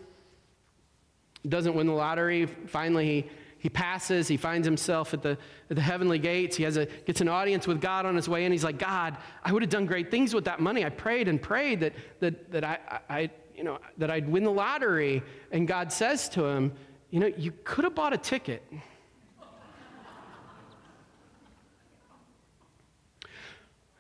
Doesn't 1.47 1.75
win 1.75 1.87
the 1.87 1.93
lottery. 1.93 2.45
Finally, 2.45 3.05
he, 3.05 3.29
he 3.57 3.69
passes. 3.69 4.27
He 4.27 4.37
finds 4.37 4.65
himself 4.67 5.13
at 5.13 5.23
the, 5.23 5.37
at 5.69 5.75
the 5.75 5.81
heavenly 5.81 6.19
gates. 6.19 6.55
He 6.55 6.63
has 6.63 6.77
a, 6.77 6.85
gets 6.85 7.21
an 7.21 7.27
audience 7.27 7.65
with 7.65 7.81
God 7.81 8.05
on 8.05 8.15
his 8.15 8.29
way 8.29 8.45
in. 8.45 8.51
He's 8.51 8.63
like, 8.63 8.77
God, 8.77 9.17
I 9.43 9.51
would 9.51 9.63
have 9.63 9.69
done 9.71 9.85
great 9.85 10.11
things 10.11 10.33
with 10.33 10.45
that 10.45 10.59
money. 10.59 10.85
I 10.85 10.89
prayed 10.89 11.27
and 11.27 11.41
prayed 11.41 11.79
that, 11.79 11.93
that, 12.19 12.51
that, 12.51 12.63
I, 12.63 12.77
I, 13.09 13.29
you 13.63 13.69
know, 13.69 13.80
that 13.97 14.12
I'd 14.12 14.28
win 14.28 14.43
the 14.43 14.52
lottery. 14.52 15.23
And 15.49 15.65
God 15.65 15.89
says 15.89 16.28
to 16.30 16.43
him, 16.43 16.73
You 17.12 17.21
know, 17.21 17.28
you 17.28 17.54
could 17.63 17.86
have 17.86 17.95
bought 17.95 18.12
a 18.12 18.17
ticket. 18.17 18.62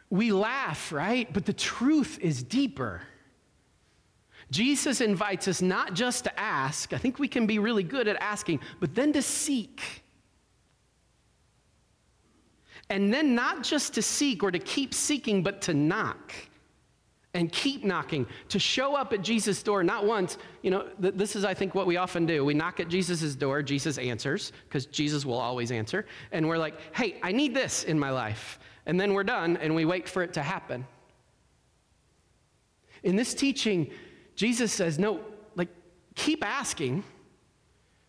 we 0.09 0.33
laugh, 0.33 0.91
right? 0.91 1.31
But 1.31 1.45
the 1.45 1.53
truth 1.53 2.19
is 2.21 2.43
deeper. 2.43 3.03
Jesus 4.51 4.99
invites 4.99 5.47
us 5.47 5.61
not 5.61 5.93
just 5.93 6.25
to 6.25 6.37
ask, 6.37 6.91
I 6.91 6.97
think 6.97 7.17
we 7.17 7.29
can 7.29 7.47
be 7.47 7.57
really 7.57 7.83
good 7.83 8.09
at 8.09 8.17
asking, 8.21 8.59
but 8.81 8.93
then 8.93 9.13
to 9.13 9.21
seek. 9.21 10.03
And 12.89 13.13
then 13.13 13.33
not 13.33 13.63
just 13.63 13.93
to 13.93 14.01
seek 14.01 14.43
or 14.43 14.51
to 14.51 14.59
keep 14.59 14.93
seeking, 14.93 15.41
but 15.41 15.61
to 15.61 15.73
knock 15.73 16.33
and 17.33 17.51
keep 17.51 17.83
knocking, 17.83 18.27
to 18.49 18.59
show 18.59 18.95
up 18.95 19.11
at 19.11 19.23
Jesus' 19.23 19.63
door, 19.63 19.83
not 19.83 20.05
once. 20.05 20.37
You 20.61 20.71
know, 20.71 20.87
th- 21.01 21.15
this 21.15 21.35
is, 21.35 21.43
I 21.43 21.53
think, 21.53 21.73
what 21.73 21.87
we 21.87 21.97
often 21.97 22.25
do. 22.27 22.45
We 22.45 22.53
knock 22.53 22.79
at 22.79 22.89
Jesus' 22.89 23.33
door, 23.33 23.63
Jesus 23.63 23.97
answers, 23.97 24.51
because 24.67 24.85
Jesus 24.85 25.25
will 25.25 25.39
always 25.39 25.71
answer. 25.71 26.05
And 26.31 26.47
we're 26.47 26.59
like, 26.59 26.75
hey, 26.95 27.15
I 27.23 27.31
need 27.31 27.55
this 27.55 27.83
in 27.83 27.97
my 27.97 28.11
life. 28.11 28.59
And 28.85 28.99
then 28.99 29.13
we're 29.13 29.23
done 29.23 29.57
and 29.57 29.73
we 29.73 29.85
wait 29.85 30.07
for 30.07 30.21
it 30.21 30.33
to 30.33 30.43
happen. 30.43 30.85
In 33.01 33.15
this 33.15 33.33
teaching, 33.33 33.89
Jesus 34.35 34.71
says, 34.71 34.99
no, 34.99 35.19
like, 35.55 35.69
keep 36.15 36.45
asking. 36.45 37.03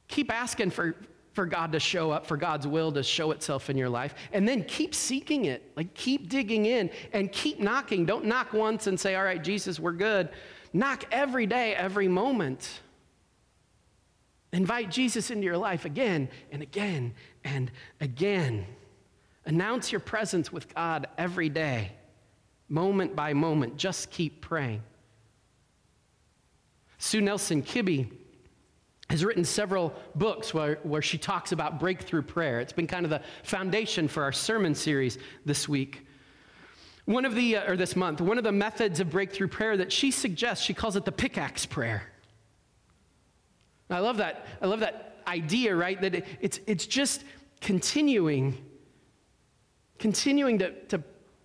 Keep 0.09 0.33
asking 0.33 0.71
for, 0.71 0.97
for 1.35 1.47
God 1.47 1.73
to 1.73 1.81
show 1.81 2.11
up, 2.11 2.27
for 2.27 2.37
God's 2.37 2.67
will 2.67 2.93
to 2.93 3.03
show 3.03 3.33
itself 3.33 3.69
in 3.69 3.77
your 3.77 3.89
life. 3.89 4.15
And 4.33 4.49
then 4.49 4.63
keep 4.65 4.95
seeking 4.95 5.45
it. 5.45 5.73
Like, 5.77 5.93
keep 5.95 6.29
digging 6.29 6.67
in 6.67 6.91
and 7.13 7.31
keep 7.31 7.59
knocking. 7.59 8.07
Don't 8.07 8.25
knock 8.25 8.53
once 8.53 8.87
and 8.87 8.99
say, 8.99 9.17
all 9.17 9.25
right, 9.25 9.43
Jesus, 9.43 9.79
we're 9.79 9.93
good. 9.93 10.29
Knock 10.73 11.05
every 11.11 11.47
day, 11.47 11.75
every 11.75 12.09
moment. 12.09 12.81
Invite 14.53 14.91
Jesus 14.91 15.31
into 15.31 15.45
your 15.45 15.59
life 15.59 15.85
again 15.85 16.29
and 16.53 16.63
again 16.63 17.15
and 17.43 17.71
again. 18.01 18.65
Announce 19.45 19.91
your 19.91 20.01
presence 20.01 20.53
with 20.53 20.73
God 20.73 21.09
every 21.19 21.49
day, 21.49 21.91
moment 22.69 23.17
by 23.17 23.33
moment. 23.33 23.77
Just 23.77 24.11
keep 24.11 24.41
praying. 24.41 24.83
Sue 26.99 27.21
Nilson 27.21 27.63
Kibbey 27.63 28.11
has 29.15 29.25
written 29.25 29.45
several 29.45 29.95
books 30.17 30.53
where, 30.53 30.81
where 30.83 31.01
she 31.01 31.17
talks 31.17 31.53
about 31.53 31.79
breakthrough 31.79 32.21
prayer. 32.21 32.59
It's 32.59 32.73
been 32.73 32.89
kind 32.89 33.07
of 33.07 33.11
the 33.11 33.23
foundation 33.45 34.09
for 34.09 34.25
our 34.25 34.33
sermon 34.33 34.75
series 34.75 35.19
this 35.45 35.69
week. 35.69 36.05
One 37.05 37.25
of 37.25 37.37
the, 37.37 37.59
uh, 37.59 37.71
or 37.71 37.77
this 37.77 37.95
month, 37.95 38.21
one 38.21 38.39
of 38.39 38.45
the 38.45 38.51
methods 38.51 38.99
of 38.99 39.11
breakthrough 39.11 39.47
prayer 39.47 39.77
that 39.77 39.93
she 39.93 40.11
suggests, 40.11 40.65
she 40.65 40.75
calls 40.75 40.97
it 40.97 41.05
the 41.05 41.13
pickaxe 41.13 41.65
prayer. 41.65 42.11
I 43.89 44.01
love 44.01 44.17
that. 44.17 44.47
I 44.61 44.67
love 44.67 44.81
that 44.81 45.19
idea, 45.29 45.77
right? 45.77 46.01
That 46.01 46.17
it, 46.17 46.27
it's, 46.41 46.59
it's 46.67 46.85
just 46.85 47.23
continuing, 47.61 48.59
continuing 50.01 50.59
to, 50.59 50.73
to 50.87 50.99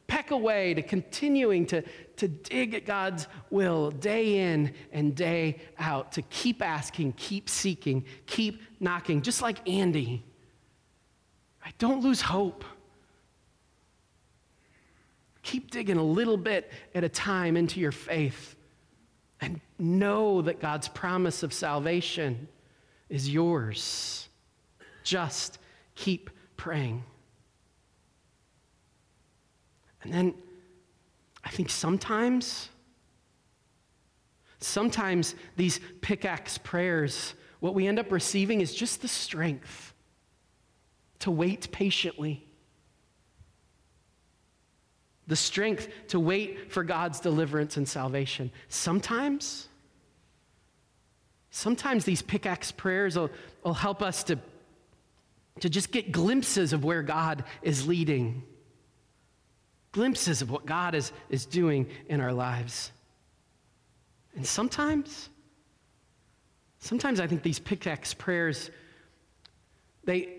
peck 0.10 0.32
away, 0.32 0.74
to 0.74 0.82
continuing 0.82 1.65
to, 1.67 1.84
to 2.17 2.28
dig 2.28 2.74
at 2.74 2.86
God's 2.86 3.28
will 3.50 3.91
day 3.91 4.52
in 4.52 4.74
and 4.91 5.15
day 5.15 5.62
out, 5.78 6.12
to 6.13 6.22
keep 6.24 6.62
asking, 6.62 7.13
keep 7.13 7.48
seeking, 7.48 8.04
keep 8.26 8.62
knocking, 8.82 9.22
just 9.22 9.41
like 9.41 9.67
Andy. 9.69 10.26
Right? 11.63 11.74
Don't 11.78 12.04
lose 12.04 12.19
hope. 12.19 12.65
Keep 15.43 15.72
digging 15.72 15.98
a 15.98 16.04
little 16.04 16.38
bit 16.38 16.72
at 16.93 17.04
a 17.04 17.10
time 17.10 17.56
into 17.56 17.80
your 17.80 17.91
faith 17.91 18.56
and 19.41 19.62
know 19.78 20.41
that 20.41 20.60
God's 20.60 20.89
promise 20.89 21.43
of 21.43 21.54
salvation 21.54 22.48
is 23.10 23.30
yours. 23.30 24.28
Just 25.04 25.60
keep 25.95 26.30
praying. 26.58 27.04
And 30.03 30.13
then 30.13 30.33
I 31.43 31.49
think 31.49 31.69
sometimes, 31.69 32.69
sometimes 34.59 35.35
these 35.55 35.79
pickaxe 36.01 36.57
prayers, 36.57 37.33
what 37.59 37.73
we 37.73 37.88
end 37.88 37.99
up 37.99 38.12
receiving 38.12 38.62
is 38.62 38.73
just 38.73 39.01
the 39.01 39.07
strength 39.07 39.93
to 41.19 41.31
wait 41.31 41.71
patiently. 41.71 42.45
The 45.27 45.35
strength 45.35 45.88
to 46.09 46.19
wait 46.19 46.71
for 46.71 46.83
God's 46.83 47.19
deliverance 47.19 47.77
and 47.77 47.88
salvation. 47.88 48.51
Sometimes, 48.67 49.67
sometimes 51.51 52.05
these 52.05 52.21
pickaxe 52.21 52.71
prayers 52.71 53.17
will, 53.17 53.29
will 53.63 53.73
help 53.73 54.01
us 54.01 54.23
to, 54.23 54.39
to 55.59 55.69
just 55.69 55.91
get 55.91 56.12
glimpses 56.12 56.73
of 56.73 56.83
where 56.83 57.03
God 57.03 57.43
is 57.62 57.88
leading 57.88 58.43
glimpses 59.91 60.41
of 60.41 60.52
what 60.52 60.65
God 60.65 60.95
is, 60.95 61.12
is 61.30 61.45
doing 61.45 61.88
in 62.08 62.21
our 62.21 62.34
lives. 62.34 62.91
And 64.36 64.45
sometimes, 64.45 65.30
sometimes 66.80 67.19
I 67.19 67.28
think 67.28 67.43
these 67.43 67.60
pickaxe 67.60 68.13
prayers, 68.13 68.69
they 70.04 70.30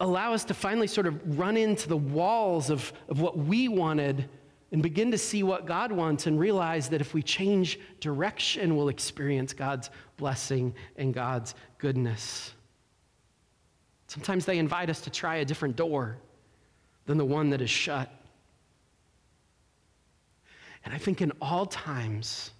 allow 0.00 0.32
us 0.32 0.44
to 0.44 0.54
finally 0.54 0.86
sort 0.86 1.06
of 1.06 1.38
run 1.38 1.56
into 1.56 1.88
the 1.88 1.96
walls 1.96 2.70
of, 2.70 2.92
of 3.08 3.20
what 3.20 3.38
we 3.38 3.68
wanted 3.68 4.28
and 4.72 4.82
begin 4.82 5.12
to 5.12 5.18
see 5.18 5.44
what 5.44 5.66
God 5.66 5.92
wants 5.92 6.26
and 6.26 6.38
realize 6.38 6.88
that 6.88 7.00
if 7.00 7.14
we 7.14 7.22
change 7.22 7.78
direction, 8.00 8.76
we'll 8.76 8.88
experience 8.88 9.52
God's 9.52 9.88
blessing 10.16 10.74
and 10.96 11.14
God's 11.14 11.54
goodness. 11.78 12.52
Sometimes 14.08 14.44
they 14.44 14.58
invite 14.58 14.90
us 14.90 15.00
to 15.02 15.10
try 15.10 15.36
a 15.36 15.44
different 15.44 15.76
door 15.76 16.16
than 17.06 17.18
the 17.18 17.24
one 17.24 17.50
that 17.50 17.60
is 17.60 17.70
shut. 17.70 18.10
And 20.84 20.92
I 20.92 20.98
think 20.98 21.22
in 21.22 21.32
all 21.40 21.66
times, 21.66 22.50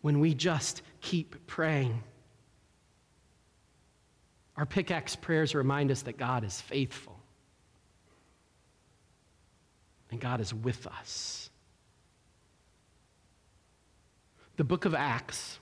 when 0.00 0.18
we 0.20 0.34
just 0.34 0.82
keep 1.00 1.46
praying, 1.46 2.02
our 4.56 4.64
pickaxe 4.64 5.14
prayers 5.14 5.54
remind 5.54 5.90
us 5.90 6.02
that 6.02 6.16
God 6.16 6.42
is 6.42 6.60
faithful 6.60 7.18
and 10.10 10.20
God 10.20 10.40
is 10.40 10.54
with 10.54 10.86
us. 10.86 11.50
The 14.56 14.64
book 14.64 14.86
of 14.86 14.94
Acts 14.94 15.58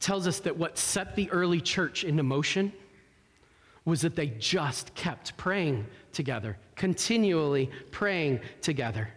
tells 0.00 0.26
us 0.26 0.40
that 0.40 0.56
what 0.56 0.76
set 0.76 1.16
the 1.16 1.30
early 1.30 1.60
church 1.60 2.04
into 2.04 2.22
motion 2.22 2.72
was 3.84 4.02
that 4.02 4.14
they 4.16 4.26
just 4.26 4.94
kept 4.94 5.34
praying 5.38 5.86
together, 6.12 6.56
continually 6.76 7.70
praying 7.90 8.40
together. 8.60 9.08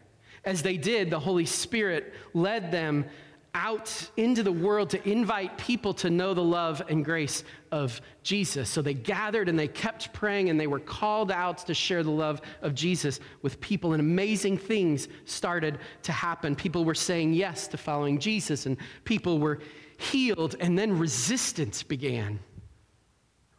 As 0.43 0.63
they 0.63 0.77
did, 0.77 1.09
the 1.09 1.19
Holy 1.19 1.45
Spirit 1.45 2.13
led 2.33 2.71
them 2.71 3.05
out 3.53 4.09
into 4.15 4.43
the 4.43 4.51
world 4.51 4.89
to 4.89 5.09
invite 5.09 5.57
people 5.57 5.93
to 5.93 6.09
know 6.09 6.33
the 6.33 6.43
love 6.43 6.81
and 6.89 7.03
grace 7.03 7.43
of 7.71 7.99
Jesus. 8.23 8.69
So 8.69 8.81
they 8.81 8.93
gathered 8.93 9.49
and 9.49 9.59
they 9.59 9.67
kept 9.67 10.13
praying 10.13 10.49
and 10.49 10.59
they 10.59 10.67
were 10.67 10.79
called 10.79 11.31
out 11.31 11.57
to 11.67 11.73
share 11.73 12.01
the 12.01 12.11
love 12.11 12.41
of 12.61 12.73
Jesus 12.73 13.19
with 13.41 13.59
people. 13.59 13.93
And 13.93 13.99
amazing 13.99 14.57
things 14.57 15.09
started 15.25 15.79
to 16.03 16.11
happen. 16.11 16.55
People 16.55 16.85
were 16.85 16.95
saying 16.95 17.33
yes 17.33 17.67
to 17.69 17.77
following 17.77 18.19
Jesus 18.19 18.65
and 18.65 18.77
people 19.03 19.37
were 19.37 19.59
healed. 19.97 20.55
And 20.59 20.77
then 20.79 20.97
resistance 20.97 21.83
began. 21.83 22.39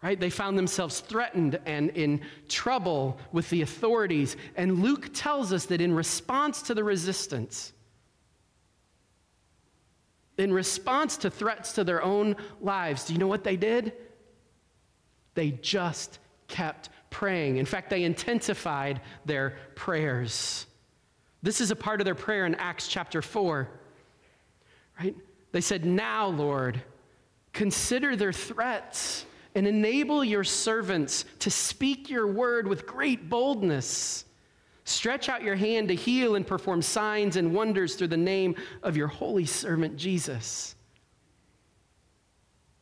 Right? 0.03 0.19
They 0.19 0.31
found 0.31 0.59
themselves 0.59 1.01
threatened 1.01 1.61
and 1.65 1.91
in 1.91 2.23
trouble 2.49 3.19
with 3.31 3.49
the 3.51 3.63
authorities. 3.63 4.37
And 4.57 4.83
Luke 4.83 5.11
tells 5.15 5.53
us 5.53 5.67
that 5.67 5.81
in 5.81 5.95
response 5.95 6.63
to 6.63 6.75
the 6.75 6.83
resistance, 6.83 7.73
in 10.39 10.53
response 10.53 11.19
to 11.19 11.31
threats 11.31 11.75
to 11.75 11.85
their 11.85 12.03
own 12.03 12.35
lives, 12.61 13.05
do 13.05 13.13
you 13.13 13.19
know 13.21 13.29
what 13.29 13.45
they 13.45 13.57
did? 13.57 13.93
They 15.35 15.53
just 15.53 16.19
kept 16.49 16.89
praying. 17.11 17.59
In 17.59 17.67
fact, 17.67 17.89
they 17.89 18.03
intensified 18.03 19.01
their 19.25 19.57
prayers. 19.77 20.67
This 21.43 21.61
is 21.61 21.71
a 21.71 21.77
part 21.77 22.01
of 22.01 22.05
their 22.05 22.15
prayer 22.17 22.45
in 22.45 22.57
Acts 22.57 22.89
chapter 22.89 23.23
4. 23.23 23.69
Right? 24.99 25.17
They 25.53 25.61
said, 25.61 25.85
Now, 25.85 26.27
Lord, 26.27 26.83
consider 27.53 28.17
their 28.17 28.33
threats 28.33 29.27
and 29.55 29.67
enable 29.67 30.25
your 30.25 30.45
servants 30.45 31.25
to 31.41 31.51
speak 31.51 32.09
your 32.09 32.27
word 32.27 32.67
with 32.67 32.87
great 32.87 33.29
boldness. 33.29 34.25
Stretch 34.85 35.29
out 35.29 35.43
your 35.43 35.57
hand 35.57 35.89
to 35.89 35.95
heal 35.95 36.35
and 36.35 36.47
perform 36.47 36.83
signs 36.83 37.37
and 37.37 37.55
wonders 37.55 37.95
through 37.95 38.09
the 38.09 38.17
name 38.17 38.57
of 38.83 38.97
your 38.97 39.09
holy 39.09 39.47
servant 39.47 39.97
Jesus. 39.97 40.75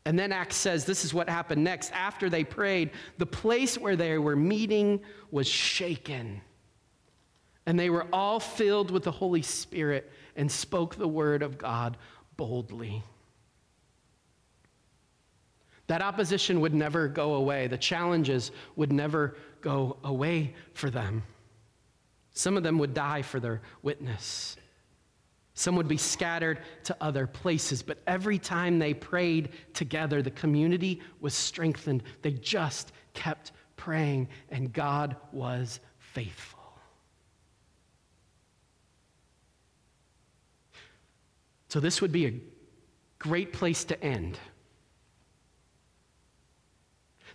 And 0.07 0.19
then 0.19 0.33
Acts 0.33 0.57
says 0.57 0.85
this 0.85 1.05
is 1.05 1.13
what 1.13 1.29
happened 1.29 1.63
next. 1.63 1.93
After 1.93 2.31
they 2.31 2.43
prayed, 2.43 2.91
the 3.19 3.27
place 3.27 3.77
where 3.77 3.97
they 3.97 4.17
were 4.17 4.37
meeting 4.37 5.01
was 5.31 5.47
shaken. 5.47 6.41
And 7.67 7.79
they 7.79 7.91
were 7.91 8.07
all 8.13 8.41
filled 8.41 8.91
with 8.91 9.05
the 9.05 9.11
Holy 9.11 9.43
Spirit 9.43 10.11
and 10.37 10.51
spoke 10.51 10.97
the 10.97 11.07
word 11.07 11.43
of 11.43 11.59
God 11.59 11.99
boldly. 12.37 13.03
That 15.91 16.03
opposition 16.03 16.61
would 16.61 16.73
never 16.73 17.09
go 17.09 17.35
away, 17.35 17.67
the 17.67 17.77
challenges 17.77 18.53
would 18.77 18.93
never 18.93 19.35
go 19.61 19.97
away 20.05 20.55
for 20.73 20.89
them. 20.89 21.25
Some 22.33 22.57
of 22.57 22.63
them 22.63 22.79
would 22.79 22.95
die 22.95 23.23
for 23.23 23.41
their 23.41 23.61
witness. 23.83 24.57
Some 25.55 25.75
would 25.75 25.89
be 25.89 25.97
scattered 25.97 26.61
to 26.85 26.97
other 27.01 27.27
places, 27.27 27.83
but 27.83 27.99
every 28.07 28.39
time 28.39 28.79
they 28.79 28.95
prayed 28.95 29.49
together, 29.75 30.23
the 30.23 30.31
community 30.31 31.01
was 31.21 31.35
strengthened. 31.35 32.05
They 32.23 32.35
just 32.35 32.93
kept 33.13 33.51
praying, 33.77 34.29
and 34.51 34.73
God 34.73 35.17
was 35.33 35.81
faithful. 35.99 36.61
So, 41.67 41.81
this 41.81 42.01
would 42.01 42.13
be 42.13 42.27
a 42.27 42.41
great 43.19 43.53
place 43.53 43.83
to 43.87 44.01
end. 44.05 44.39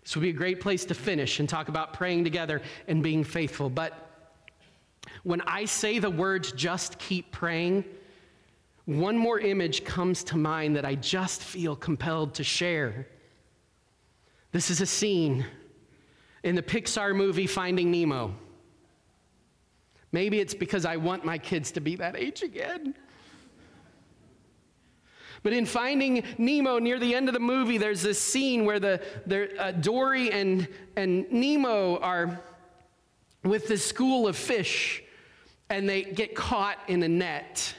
This 0.06 0.16
would 0.16 0.22
be 0.22 0.30
a 0.30 0.34
great 0.34 0.62
place 0.62 0.86
to 0.86 0.94
finish 0.94 1.40
and 1.40 1.50
talk 1.50 1.68
about 1.68 1.94
praying 1.94 2.24
together 2.24 2.62
and 2.88 3.02
being 3.02 3.24
faithful. 3.24 3.72
But 3.72 4.08
when 5.24 5.42
I 5.42 5.66
say 5.66 5.98
the 5.98 6.12
words 6.12 6.52
just 6.52 7.00
keep 7.00 7.32
praying, 7.32 7.84
one 8.86 9.18
more 9.18 9.40
image 9.40 9.84
comes 9.84 10.24
to 10.26 10.38
mind 10.38 10.76
that 10.76 10.86
I 10.86 10.94
just 10.94 11.42
feel 11.42 11.76
compelled 11.76 12.36
to 12.36 12.44
share. 12.44 13.08
This 14.52 14.70
is 14.70 14.80
a 14.80 14.86
scene 14.86 15.44
in 16.44 16.54
the 16.54 16.62
Pixar 16.62 17.16
movie 17.16 17.48
Finding 17.48 17.90
Nemo. 17.90 18.36
Maybe 20.12 20.40
it's 20.40 20.54
because 20.54 20.86
I 20.86 20.98
want 20.98 21.26
my 21.26 21.40
kids 21.40 21.72
to 21.72 21.82
be 21.82 21.96
that 21.96 22.16
age 22.16 22.44
again. 22.44 22.94
But 25.46 25.54
in 25.54 25.68
Finding 25.68 26.24
Nemo, 26.40 26.80
near 26.80 26.98
the 26.98 27.14
end 27.14 27.30
of 27.30 27.36
the 27.36 27.40
movie, 27.40 27.78
there's 27.78 28.02
this 28.02 28.20
scene 28.20 28.66
where 28.66 28.80
the, 28.80 29.00
the 29.28 29.56
uh, 29.62 29.74
Dory 29.74 30.32
and, 30.32 30.68
and 30.96 31.32
Nemo 31.32 32.00
are 32.00 32.42
with 33.44 33.68
this 33.68 33.86
school 33.86 34.28
of 34.28 34.36
fish 34.36 35.04
and 35.70 35.88
they 35.88 36.02
get 36.02 36.34
caught 36.34 36.80
in 36.88 37.04
a 37.04 37.08
net. 37.08 37.76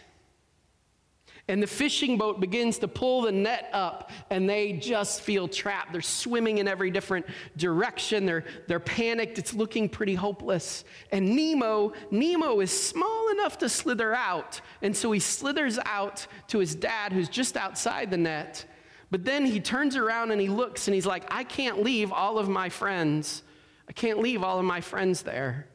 And 1.49 1.63
the 1.63 1.67
fishing 1.69 2.19
boat 2.19 2.41
begins 2.41 2.79
to 2.79 2.89
pull 2.89 3.23
the 3.23 3.31
net 3.31 3.71
up, 3.73 4.11
and 4.31 4.51
they 4.51 4.73
just 4.73 5.21
feel 5.21 5.47
trapped. 5.47 5.93
They're 5.93 6.03
swimming 6.03 6.59
in 6.59 6.67
every 6.67 6.91
different 6.91 7.25
direction. 7.57 8.27
They're, 8.27 8.45
they're 8.67 8.81
panicked. 8.81 9.39
It's 9.39 9.55
looking 9.55 9.89
pretty 9.89 10.17
hopeless. 10.17 10.85
And 11.13 11.37
Nemo, 11.37 11.93
Nemo 12.11 12.59
is 12.61 12.73
small 12.73 13.31
enough 13.31 13.59
to 13.59 13.69
slither 13.69 14.13
out. 14.13 14.61
And 14.83 14.97
so 14.97 15.13
he 15.13 15.21
slithers 15.21 15.79
out 15.85 16.27
to 16.49 16.59
his 16.59 16.75
dad, 16.75 17.13
who's 17.13 17.29
just 17.29 17.57
outside 17.57 18.11
the 18.11 18.17
net. 18.17 18.67
But 19.13 19.25
then 19.25 19.47
he 19.47 19.61
turns 19.61 19.97
around 19.97 20.33
and 20.33 20.41
he 20.41 20.49
looks 20.49 20.89
and 20.89 20.95
he's 20.97 21.07
like, 21.07 21.33
I 21.33 21.45
can't 21.45 21.81
leave 21.81 22.11
all 22.11 22.39
of 22.39 22.49
my 22.49 22.69
friends. 22.69 23.45
I 23.89 23.93
can't 23.93 24.19
leave 24.19 24.43
all 24.43 24.59
of 24.59 24.65
my 24.65 24.81
friends 24.81 25.23
there 25.23 25.69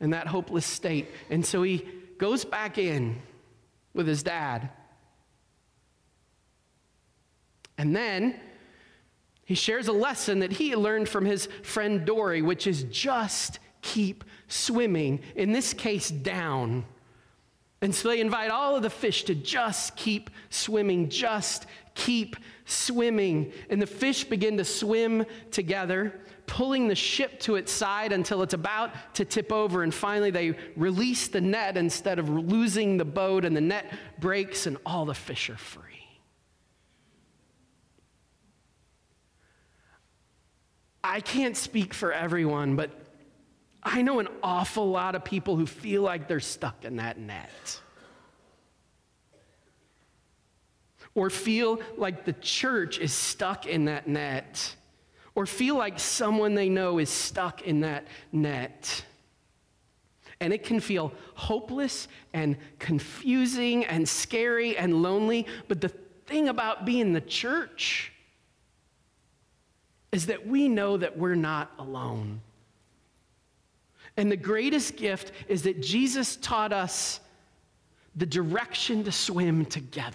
in 0.00 0.10
that 0.10 0.26
hopeless 0.26 0.66
state. 0.66 1.08
And 1.30 1.46
so 1.46 1.62
he 1.62 1.86
goes 2.18 2.44
back 2.44 2.78
in 2.78 3.22
with 3.94 4.08
his 4.08 4.24
dad. 4.24 4.70
And 7.76 7.94
then 7.94 8.38
he 9.44 9.54
shares 9.54 9.88
a 9.88 9.92
lesson 9.92 10.40
that 10.40 10.52
he 10.52 10.74
learned 10.74 11.08
from 11.08 11.24
his 11.24 11.48
friend 11.62 12.04
Dory, 12.04 12.42
which 12.42 12.66
is 12.66 12.84
just 12.84 13.58
keep 13.82 14.24
swimming, 14.48 15.20
in 15.36 15.52
this 15.52 15.74
case, 15.74 16.10
down. 16.10 16.84
And 17.82 17.94
so 17.94 18.08
they 18.08 18.20
invite 18.20 18.50
all 18.50 18.76
of 18.76 18.82
the 18.82 18.90
fish 18.90 19.24
to 19.24 19.34
just 19.34 19.96
keep 19.96 20.30
swimming, 20.48 21.10
just 21.10 21.66
keep 21.94 22.36
swimming. 22.64 23.52
And 23.68 23.82
the 23.82 23.86
fish 23.86 24.24
begin 24.24 24.56
to 24.56 24.64
swim 24.64 25.26
together 25.50 26.14
pulling 26.46 26.88
the 26.88 26.94
ship 26.94 27.40
to 27.40 27.56
its 27.56 27.72
side 27.72 28.12
until 28.12 28.42
it's 28.42 28.54
about 28.54 29.14
to 29.14 29.24
tip 29.24 29.52
over. 29.52 29.82
And 29.82 29.92
finally, 29.92 30.30
they 30.30 30.56
release 30.76 31.28
the 31.28 31.40
net 31.40 31.76
instead 31.76 32.18
of 32.18 32.28
losing 32.28 32.96
the 32.96 33.04
boat, 33.04 33.44
and 33.44 33.56
the 33.56 33.60
net 33.60 33.92
breaks, 34.18 34.66
and 34.66 34.76
all 34.84 35.04
the 35.04 35.14
fish 35.14 35.50
are 35.50 35.56
free. 35.56 35.93
I 41.06 41.20
can't 41.20 41.54
speak 41.54 41.92
for 41.92 42.14
everyone, 42.14 42.76
but 42.76 42.90
I 43.82 44.00
know 44.00 44.20
an 44.20 44.28
awful 44.42 44.88
lot 44.90 45.14
of 45.14 45.22
people 45.22 45.54
who 45.54 45.66
feel 45.66 46.00
like 46.00 46.28
they're 46.28 46.40
stuck 46.40 46.86
in 46.86 46.96
that 46.96 47.18
net. 47.18 47.80
Or 51.14 51.28
feel 51.28 51.80
like 51.98 52.24
the 52.24 52.32
church 52.32 52.98
is 52.98 53.12
stuck 53.12 53.66
in 53.66 53.84
that 53.84 54.08
net 54.08 54.74
or 55.34 55.44
feel 55.44 55.76
like 55.76 55.98
someone 55.98 56.54
they 56.54 56.70
know 56.70 56.98
is 56.98 57.10
stuck 57.10 57.62
in 57.62 57.80
that 57.80 58.06
net. 58.32 59.04
and 60.40 60.52
it 60.52 60.64
can 60.64 60.80
feel 60.80 61.12
hopeless 61.34 62.08
and 62.32 62.56
confusing 62.78 63.84
and 63.84 64.08
scary 64.08 64.76
and 64.76 65.02
lonely. 65.02 65.46
But 65.68 65.80
the 65.80 65.88
thing 66.26 66.48
about 66.48 66.84
being 66.84 67.12
the 67.12 67.20
church 67.20 68.13
is 70.14 70.26
that 70.26 70.46
we 70.46 70.68
know 70.68 70.96
that 70.96 71.18
we're 71.18 71.34
not 71.34 71.72
alone. 71.76 72.40
And 74.16 74.30
the 74.30 74.36
greatest 74.36 74.94
gift 74.94 75.32
is 75.48 75.64
that 75.64 75.82
Jesus 75.82 76.36
taught 76.36 76.72
us 76.72 77.18
the 78.14 78.24
direction 78.24 79.02
to 79.02 79.10
swim 79.10 79.64
together. 79.64 80.14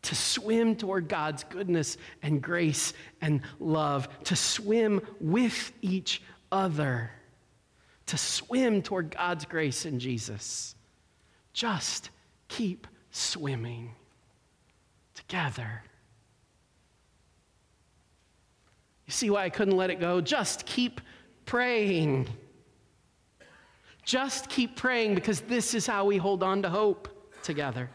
To 0.00 0.14
swim 0.14 0.74
toward 0.74 1.06
God's 1.06 1.44
goodness 1.44 1.98
and 2.22 2.40
grace 2.40 2.94
and 3.20 3.42
love, 3.60 4.08
to 4.24 4.34
swim 4.34 5.02
with 5.20 5.72
each 5.82 6.22
other, 6.50 7.10
to 8.06 8.16
swim 8.16 8.80
toward 8.80 9.10
God's 9.10 9.44
grace 9.44 9.84
in 9.84 9.98
Jesus. 9.98 10.74
Just 11.52 12.08
keep 12.48 12.86
swimming 13.10 13.90
together. 15.14 15.82
You 19.06 19.12
see 19.12 19.30
why 19.30 19.44
I 19.44 19.50
couldn't 19.50 19.76
let 19.76 19.90
it 19.90 20.00
go? 20.00 20.20
Just 20.20 20.66
keep 20.66 21.00
praying. 21.44 22.28
Just 24.04 24.48
keep 24.48 24.76
praying 24.76 25.14
because 25.14 25.40
this 25.42 25.74
is 25.74 25.86
how 25.86 26.04
we 26.04 26.16
hold 26.16 26.42
on 26.42 26.62
to 26.62 26.68
hope 26.68 27.08
together. 27.42 27.90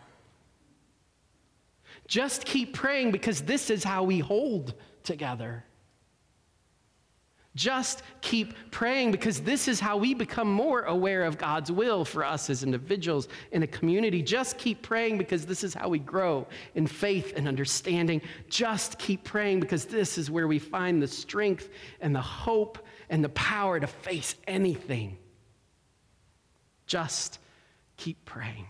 Just 2.08 2.45
keep 2.45 2.74
praying 2.74 3.12
because 3.12 3.41
this 3.41 3.69
is 3.69 3.84
how 3.84 4.04
we 4.04 4.19
hold 4.19 4.74
together. 5.04 5.63
Just 7.54 8.04
keep 8.22 8.54
praying 8.72 9.12
because 9.12 9.42
this 9.42 9.68
is 9.68 9.80
how 9.80 9.98
we 9.98 10.14
become 10.14 10.50
more 10.50 10.84
aware 10.84 11.24
of 11.24 11.38
God's 11.38 11.70
will 11.70 12.06
for 12.06 12.24
us 12.24 12.50
as 12.50 12.64
individuals 12.64 13.28
in 13.52 13.64
a 13.64 13.68
community. 13.68 14.22
Just 14.22 14.58
keep 14.58 14.82
praying 14.82 15.18
because 15.18 15.46
this 15.46 15.62
is 15.62 15.74
how 15.74 15.90
we 15.90 16.00
grow 16.00 16.48
in 16.76 16.88
faith 16.88 17.34
and 17.36 17.50
understanding. 17.50 18.22
Just 18.50 18.98
keep 18.98 19.26
praying 19.26 19.60
because 19.60 19.84
this 19.84 20.18
is 20.18 20.32
where 20.32 20.48
we 20.48 20.60
find 20.60 21.02
the 21.02 21.08
strength 21.08 21.68
and 22.00 22.16
the 22.16 22.22
hope 22.22 22.80
and 23.10 23.22
the 23.22 23.30
power 23.30 23.82
to 23.82 23.88
face 23.88 24.36
anything. 24.48 25.18
Just 26.88 27.40
keep 27.98 28.24
praying. 28.24 28.68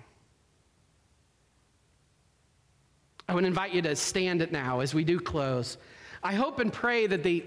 I 3.30 3.36
would 3.36 3.46
invite 3.46 3.74
you 3.74 3.84
to 3.84 3.96
stand 3.96 4.41
it 4.41 4.52
now 4.52 4.80
as 4.80 4.96
we 4.96 5.04
do 5.04 5.20
close. 5.20 5.78
I 6.24 6.34
hope 6.34 6.60
and 6.60 6.74
pray 6.74 7.06
that 7.06 7.22
the 7.22 7.46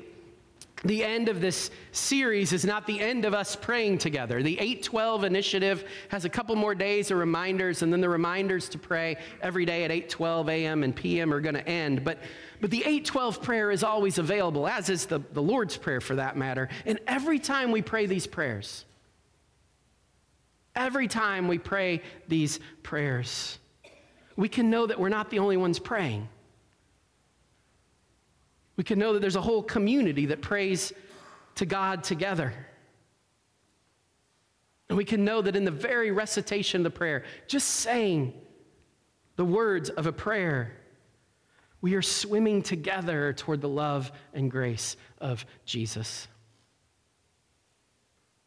the 0.84 1.02
end 1.02 1.28
of 1.28 1.40
this 1.40 1.70
series 1.92 2.52
is 2.52 2.64
not 2.64 2.86
the 2.86 3.00
end 3.00 3.24
of 3.24 3.32
us 3.32 3.56
praying 3.56 3.98
together. 3.98 4.42
The 4.42 4.58
812 4.58 5.24
initiative 5.24 5.84
has 6.08 6.24
a 6.24 6.28
couple 6.28 6.54
more 6.56 6.74
days 6.74 7.10
of 7.10 7.18
reminders, 7.18 7.82
and 7.82 7.92
then 7.92 8.00
the 8.00 8.08
reminders 8.08 8.68
to 8.70 8.78
pray 8.78 9.16
every 9.40 9.64
day 9.64 9.84
at 9.84 9.90
812 9.90 10.48
a.m. 10.50 10.82
and 10.82 10.94
p.m. 10.94 11.32
are 11.32 11.40
going 11.40 11.54
to 11.54 11.66
end. 11.66 12.04
But, 12.04 12.18
but 12.60 12.70
the 12.70 12.80
812 12.80 13.42
prayer 13.42 13.70
is 13.70 13.82
always 13.82 14.18
available, 14.18 14.68
as 14.68 14.90
is 14.90 15.06
the, 15.06 15.20
the 15.32 15.42
Lord's 15.42 15.76
Prayer 15.76 16.00
for 16.00 16.16
that 16.16 16.36
matter. 16.36 16.68
And 16.84 16.98
every 17.06 17.38
time 17.38 17.72
we 17.72 17.80
pray 17.80 18.06
these 18.06 18.26
prayers, 18.26 18.84
every 20.76 21.08
time 21.08 21.48
we 21.48 21.58
pray 21.58 22.02
these 22.28 22.60
prayers, 22.82 23.58
we 24.36 24.48
can 24.48 24.68
know 24.68 24.86
that 24.86 24.98
we're 25.00 25.08
not 25.08 25.30
the 25.30 25.38
only 25.38 25.56
ones 25.56 25.78
praying. 25.78 26.28
We 28.76 28.84
can 28.84 28.98
know 28.98 29.12
that 29.12 29.20
there's 29.20 29.36
a 29.36 29.40
whole 29.40 29.62
community 29.62 30.26
that 30.26 30.42
prays 30.42 30.92
to 31.56 31.66
God 31.66 32.02
together. 32.02 32.52
And 34.88 34.98
we 34.98 35.04
can 35.04 35.24
know 35.24 35.40
that 35.40 35.56
in 35.56 35.64
the 35.64 35.70
very 35.70 36.10
recitation 36.10 36.80
of 36.80 36.84
the 36.84 36.96
prayer, 36.96 37.24
just 37.46 37.68
saying 37.68 38.34
the 39.36 39.44
words 39.44 39.90
of 39.90 40.06
a 40.06 40.12
prayer, 40.12 40.72
we 41.80 41.94
are 41.94 42.02
swimming 42.02 42.62
together 42.62 43.32
toward 43.32 43.60
the 43.60 43.68
love 43.68 44.10
and 44.32 44.50
grace 44.50 44.96
of 45.18 45.44
Jesus. 45.64 46.28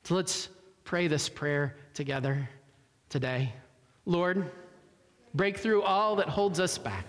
So 0.03 0.15
let's 0.15 0.49
pray 0.83 1.07
this 1.07 1.27
prayer 1.27 1.75
together 1.93 2.49
today. 3.09 3.53
Lord, 4.05 4.51
break 5.33 5.57
through 5.57 5.83
all 5.83 6.15
that 6.17 6.29
holds 6.29 6.59
us 6.59 6.77
back, 6.77 7.05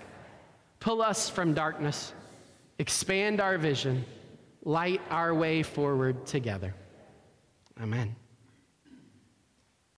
pull 0.81 1.01
us 1.01 1.29
from 1.29 1.55
darkness 1.55 2.13
expand 2.79 3.41
our 3.41 3.59
vision, 3.59 4.05
light 4.65 5.01
our 5.11 5.35
way 5.35 5.63
forward 5.63 6.27
together. 6.27 6.75
Amen. 7.81 8.15